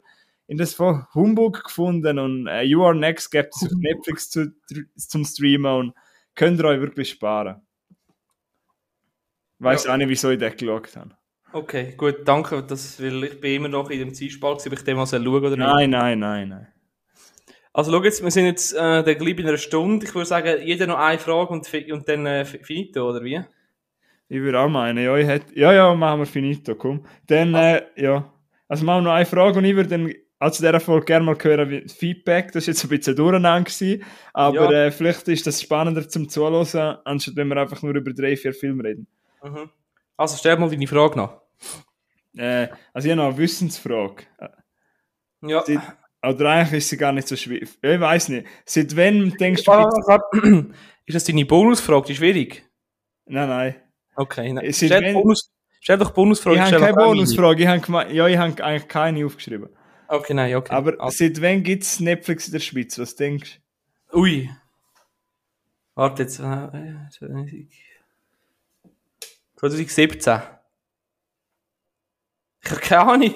[0.47, 4.51] in das von Humbug gefunden und äh, You Are Next gibt es auf Netflix zu,
[4.97, 5.93] zum Streamen und
[6.33, 7.61] könnt ihr euch wirklich sparen.
[9.59, 9.93] Weiß Ja.
[9.93, 11.18] auch nicht, wieso ich den geschaut habe.
[11.51, 14.97] Okay, gut, danke, das, weil ich bin immer noch in dem Zielspalt, ob ich den
[14.97, 15.59] mal schauen oder nicht.
[15.59, 16.67] Nein, nein, nein, nein.
[17.73, 20.05] Also schau jetzt, wir sind jetzt äh, der gleich in einer Stunde.
[20.05, 23.41] Ich würde sagen, jeder noch eine Frage und, und dann äh, fi- finito, oder wie?
[24.27, 27.05] Ich würde auch meinen, ja, ich hätte, ja, ja, machen wir finito, komm.
[27.27, 28.31] Dann, äh, ja.
[28.67, 31.37] Also machen wir noch eine Frage und ich würde dann, also dieser Folge gerne mal
[31.41, 34.85] hören, wie Feedback, das war jetzt ein bisschen durcheinander gewesen, aber Ja.
[34.85, 38.53] äh, vielleicht ist das spannender zum Zuhören, anstatt wenn wir einfach nur über drei, vier
[38.53, 39.07] Filme reden.
[39.43, 39.69] Mhm.
[40.19, 41.41] Also stell mal deine Frage noch.
[42.35, 44.23] Äh, also ich habe noch eine Wissensfrage.
[45.41, 45.63] Ja.
[45.65, 45.79] Sie-
[46.21, 47.69] Oder eigentlich ist sie gar nicht so schwierig.
[47.81, 48.45] Ich weiß nicht.
[48.65, 49.71] Seit wann denkst du...
[49.71, 49.89] Ah.
[51.05, 52.05] Ist das deine Bonusfrage?
[52.07, 52.69] Die ist schwierig.
[53.25, 53.75] Nein, nein.
[54.15, 54.65] Okay, nein.
[54.65, 55.49] Es sind Stell, wenn- Bonus,
[55.79, 56.57] stell doch Bonusfrage.
[56.57, 56.93] Ich habe keine.
[56.93, 57.63] Bonusfrage.
[57.63, 59.69] Ich habe ja, ich habe eigentlich keine aufgeschrieben.
[60.07, 60.73] Okay, nein, okay.
[60.73, 62.99] Aber Also, seit wann gibt es Netflix in der Schweiz?
[62.99, 63.59] Was denkst
[64.11, 64.19] du?
[64.19, 64.49] ui.
[65.95, 66.39] Warte jetzt.
[69.59, 70.41] Äh, 2000 2017.
[72.61, 73.35] Ich habe keine Ahnung.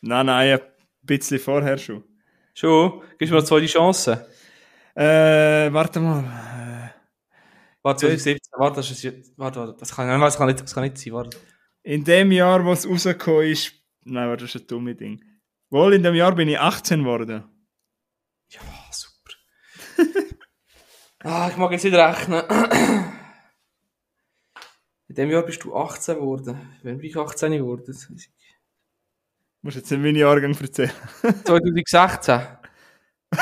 [0.00, 0.60] Nein, nein, ein
[1.02, 2.02] bisschen vorher schon.
[2.54, 3.02] Schon?
[3.18, 4.26] Gibst du mir noch zweite Chance?
[4.94, 6.94] Äh, warte mal.
[7.82, 8.52] Warte, 2017.
[8.58, 9.38] Warte, das ist.
[9.38, 9.76] Warte, warte.
[9.78, 11.12] Das kann, nein, das kann, nicht, das kann nicht sein.
[11.12, 11.36] Warte.
[11.82, 13.72] In dem Jahr, wo es rausgekommen ist.
[14.04, 15.22] Nein, warte, das ist ein dummes Ding.
[15.70, 17.44] Wohl, in dem Jahr bin ich 18 geworden.
[18.48, 18.60] Ja,
[18.90, 19.34] super.
[21.20, 22.42] ah, ich mag jetzt nicht rechnen.
[25.20, 26.58] In dem Jahr bist du 18 geworden.
[26.82, 27.82] Wann bin ich 18 geworden?
[27.86, 28.28] Das ich.
[28.28, 28.32] Du
[29.60, 30.90] musst jetzt nicht meinen Jahrgang erzählen.
[31.44, 32.40] 2016.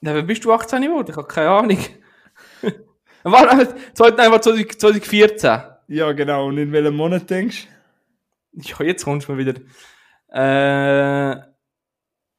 [0.00, 1.08] ja, wann bist du 18 geworden?
[1.08, 1.78] Ich habe keine Ahnung.
[3.22, 5.60] Warte, zwei- nein, 20- 2014.
[5.86, 6.48] Ja, genau.
[6.48, 7.68] Und in welchem Monat denkst
[8.54, 9.60] Ja, jetzt kommst du mal wieder.
[10.34, 11.42] Äh,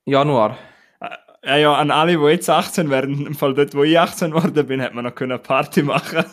[0.04, 0.58] Januar.
[1.00, 1.08] du?
[1.48, 4.68] Ja, ja, an alle, die jetzt 18 werden, im Fall dort, wo ich 18 geworden
[4.68, 6.26] bin, hätte man noch eine Party machen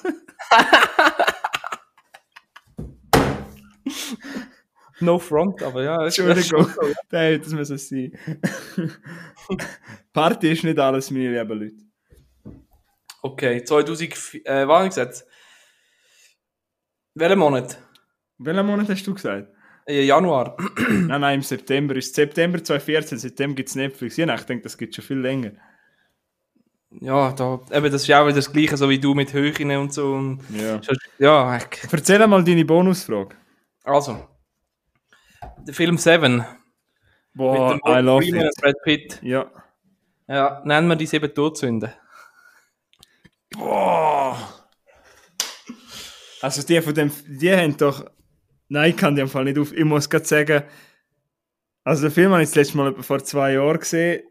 [5.01, 6.05] No front, aber ja.
[6.05, 6.81] Entschuldigung, ist schon so.
[7.09, 8.13] das hätte es müssen sein.
[10.13, 11.75] Party ist nicht alles, meine lieben Leute.
[13.23, 15.25] Okay, 2000, äh, was habe ich gesagt?
[17.15, 17.79] Welchen Monat?
[18.39, 19.53] Welchen Monat hast du gesagt?
[19.87, 20.57] Äh, Januar.
[20.91, 21.95] nein, nein, im September.
[21.97, 24.17] Ist September 2014, seitdem gibt es Netflix.
[24.17, 25.53] Ja, ich denke, das gibt schon viel länger.
[27.01, 29.71] Ja, da, eben, das ist ja auch wieder das Gleiche, so wie du mit Höhen
[29.77, 30.37] und so.
[30.53, 30.81] Ja.
[31.19, 33.37] ja, ich- Erzähl mal deine Bonusfrage.
[33.85, 34.27] also.
[35.67, 36.45] Der Film Seven.
[37.35, 38.55] Boah, mit dem I love Freeman it.
[38.61, 39.21] Brad Pitt.
[39.23, 39.51] Ja.
[40.29, 41.93] Ja, nennen wir die sieben Todsünden.
[43.53, 44.37] Boah.
[46.43, 48.05] Also die von dem, die haben doch,
[48.69, 50.63] nein, ich kann die am Fall nicht auf, ich muss gerade sagen,
[51.85, 54.23] also den Film habe ich das letzte Mal etwa vor zwei Jahren gesehen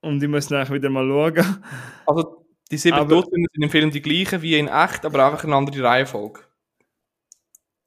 [0.00, 1.64] und ich muss nachher wieder mal schauen.
[2.06, 5.44] Also, die sieben Aber- Todsünden sind im Film die gleichen wie in echt, aber einfach
[5.44, 6.40] eine andere Reihenfolge.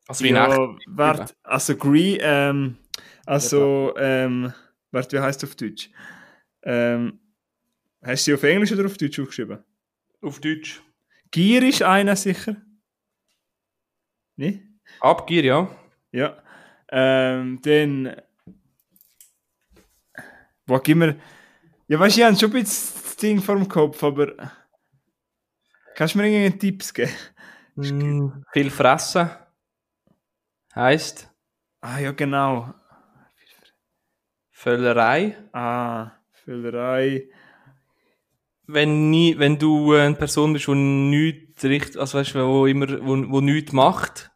[0.09, 0.29] Also wie.
[0.29, 2.77] Ja, warte, also Green, ähm,
[3.27, 4.51] also, ähm,
[4.89, 5.91] warte, wie heißt auf Deutsch?
[6.63, 7.19] Ähm,
[8.01, 9.63] hast du sie auf Englisch oder auf Deutsch aufgeschrieben?
[10.23, 10.81] Auf Deutsch.
[11.29, 12.55] Gier ist einer sicher?
[14.35, 14.79] Ne?
[14.99, 15.69] Abgier, ja.
[16.11, 16.41] Ja.
[16.91, 18.15] Ähm, dann.
[20.65, 21.19] Wo gib mir.
[21.87, 24.33] Ja, weißt du, ich habe schon ein bisschen das Ding vor dem Kopf, aber.
[25.93, 27.11] Kannst du mir irgendwelche Tipps geben?
[27.75, 29.29] Mm, viel fressen.
[30.75, 31.29] Heißt.
[31.81, 32.73] Ah, ja, genau.
[34.51, 35.37] Völlerei.
[35.53, 37.29] Ah, Füllerei.
[38.67, 42.87] Wenn, nie, wenn du eine Person bist, die nichts richtig, also weißt du, wo immer,
[43.01, 44.31] wo, wo nichts macht.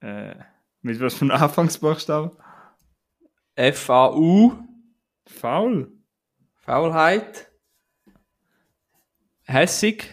[0.00, 0.34] Äh,
[0.82, 2.30] mit was für einem Anfangsbuchstaben?
[3.54, 4.52] F-A-U.
[5.26, 5.92] Faul.
[6.56, 7.50] Faulheit.
[9.44, 10.12] Hässig.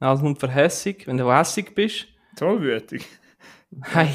[0.00, 2.06] Also Hund für hässig, wenn du hässig bist.
[2.36, 3.06] Tollwütig.
[3.70, 4.14] Nein.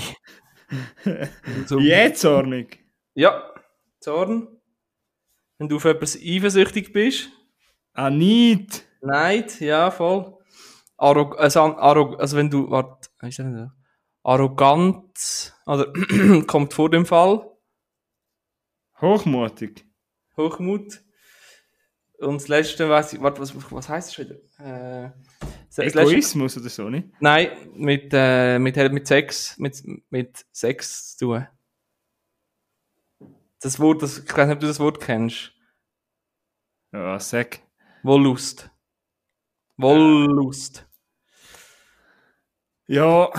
[1.68, 2.80] So- Jähzornig.
[3.14, 3.54] Ja.
[4.00, 4.48] Zorn.
[5.60, 7.30] Wenn du auf etwas eifersüchtig bist.
[7.94, 8.86] Ah, Neid.
[9.02, 10.36] Neid, ja, voll.
[10.98, 13.10] Arrog also, arrog also wenn du, warte?
[14.24, 15.92] Arrogant, oder
[16.48, 17.52] kommt vor dem Fall.
[19.02, 19.86] Hochmutig.
[20.38, 21.02] Hochmut.
[22.20, 24.36] Und das letzte, weiß ich, warte, was, was heißt das wieder?
[24.60, 25.12] Äh,
[25.78, 27.08] Egoismus oder so, nicht?
[27.20, 31.48] Nein, mit, äh, mit, mit Sex, mit, mit Sex zu tun.
[33.62, 35.54] Das Wort, das, ich weiß nicht, ob du das Wort kennst.
[36.92, 37.60] Ja, sag.
[38.04, 38.70] Wollust.
[39.78, 40.86] Wollust.
[42.88, 43.30] Ja,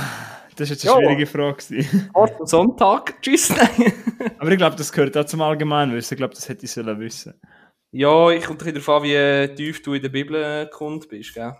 [0.56, 1.08] das ist jetzt eine Ja.
[1.08, 1.84] schwierige Frage.
[2.14, 3.20] am Sonntag.
[3.22, 3.50] Tschüss.
[4.38, 6.14] Aber ich glaube, das gehört auch zum Allgemeinwissen.
[6.14, 7.34] Ich glaube, das hätte ich sollen wissen.
[7.92, 11.54] ja, ich bisschen darauf an, wie tief du in der Bibel gekommen bist, gell?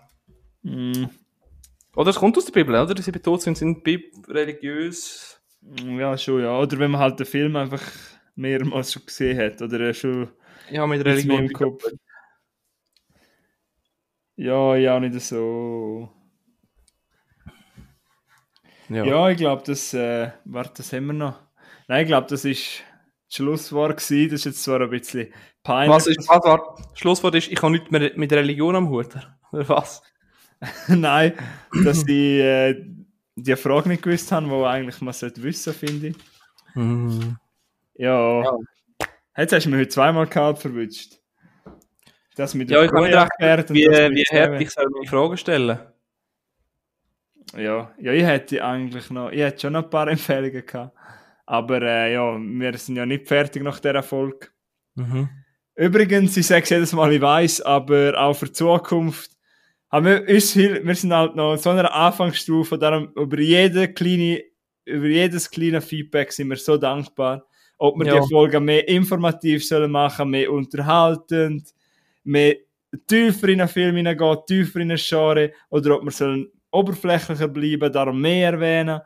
[0.65, 1.05] Mm,
[1.95, 2.95] Oder es kommt aus der Bibel, oder?
[2.95, 5.39] Die sieben Todsünden sind Bib religiös.
[5.61, 6.57] ja, schon, ja.
[6.59, 7.81] Oder wenn man halt den Film einfach
[8.35, 9.61] mehrmals schon gesehen hat.
[9.61, 10.29] Oder er schon
[10.71, 11.45] Ja, mit Religion.
[11.45, 11.83] im Kopf.
[14.37, 16.09] Ja, ja, nicht so.
[18.89, 19.05] Ja.
[19.05, 21.39] Ja, ich glaube, das, äh, warte, das haben wir noch.
[21.87, 22.83] Nein, ich glaube, das ist
[23.27, 24.29] das Schlusswort gewesen.
[24.31, 25.31] Das ist jetzt zwar ein bisschen
[25.63, 25.95] peinlich.
[25.95, 29.15] Was ist, was war, Schlusswort ist, ich habe nichts mehr mit Religion am Hut.
[29.51, 30.01] Oder was?
[30.87, 31.33] Nein,
[31.83, 32.75] dass ich äh,
[33.35, 36.15] die Frage nicht gewusst habe, die eigentlich man sollte wissen, finde ich.
[36.75, 37.37] Mhm.
[37.95, 38.43] Ja.
[38.43, 38.57] Ja.
[39.37, 41.19] Jetzt hast du mich heute zweimal kalt verwünscht.
[42.35, 44.51] Das mit Ja, ich habe nicht Projekt gedacht, wie, und das mit wie Steven.
[44.51, 45.79] heftig soll ich Fragen stellen.
[47.57, 50.97] Ja, ja, ich hätte eigentlich noch, ich hätte schon noch ein paar Empfehlungen gehabt.
[51.45, 54.47] Aber äh, ja, wir sind ja nicht fertig nach dieser Folge.
[54.95, 55.29] Mhm.
[55.75, 59.31] Übrigens, ich sage es jedes Mal, ich weiß, aber auch für die Zukunft
[59.91, 63.91] haben wir uns viel, wir sind halt noch in so einer Anfangsstufe, darum über jede
[63.93, 64.43] kleine,
[64.85, 67.45] über jedes kleine Feedback sind wir so dankbar.
[67.77, 68.19] Ob wir Ja.
[68.21, 71.73] die Folgen mehr informativ sollen machen, mehr unterhaltend,
[72.23, 72.55] mehr
[73.07, 77.91] tiefer in einen Film hineingehen, tiefer in ein Genre, oder ob wir sollen oberflächlicher bleiben,
[77.91, 78.99] darum mehr erwähnen.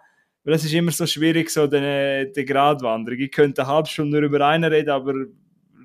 [0.43, 3.19] Weil es ist immer so schwierig, so die, die Gratwanderung.
[3.19, 5.13] Ich könnte eine halbe Stunde nur über einen reden, aber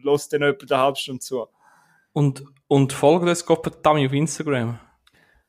[0.03, 1.47] los dann etwa eine halbe Stunde zu.
[2.13, 2.45] Und,
[2.75, 4.81] und folgt uns Gottverdammt auf Instagram.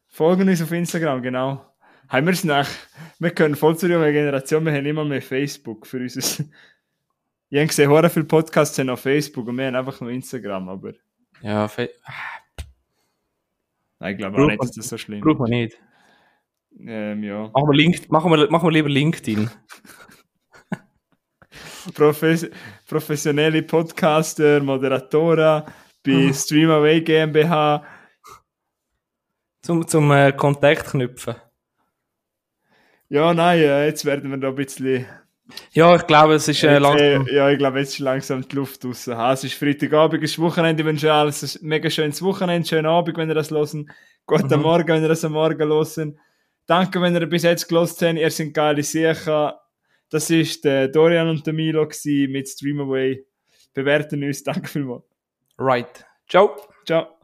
[0.08, 1.66] Folgen uns auf Instagram, genau.
[2.08, 2.70] Haben wir es nach,
[3.18, 6.44] wir können voll zu jungen Generation, wir haben immer mehr Facebook für uns.
[7.48, 10.94] Ich habe gesehen, viele Podcasts sind auf Facebook und wir haben einfach nur Instagram, aber
[11.42, 11.92] Ja, fe-
[14.00, 15.78] nein, ich glaube auch nicht, dass das so schlimm braucht man nicht.
[16.80, 17.44] Ähm, ja.
[17.54, 19.50] Machen wir, Link, machen wir, machen wir lieber LinkedIn.
[21.94, 22.50] Profes
[22.88, 25.64] professionelle Podcaster, Moderatoren
[26.06, 27.84] bei Streamaway GmbH.
[29.62, 31.36] Zum, zum äh, Kontakt knüpfen.
[33.10, 35.06] Ja, nein, äh, jetzt werden wir da ein bisschen.
[35.72, 37.28] Ja, ich glaube, es ist äh, Jetzt, langsam.
[37.28, 39.08] äh, ja, ich glaube, jetzt ist langsam die Luft raus.
[39.08, 40.82] Ha, es ist Freitagabend, es ist Wochenende.
[40.82, 43.92] Ich wünsche alles ein mega schönes Wochenende, schönen Abend, wenn ihr das hören.
[44.26, 44.62] Guten Mhm.
[44.64, 46.20] Morgen, wenn ihr das am Morgen hören.
[46.66, 48.18] Danke, wenn ihr bis jetzt gelost habt.
[48.18, 49.62] Ihr seid geile Sicher.
[50.10, 51.88] Das ist der Dorian und der Milo
[52.28, 53.24] mit Streamaway.
[53.74, 54.44] Bewerten uns.
[54.44, 55.04] Danke vielmals.
[55.58, 56.04] Right.
[56.28, 56.56] Ciao.
[56.86, 57.15] Ciao.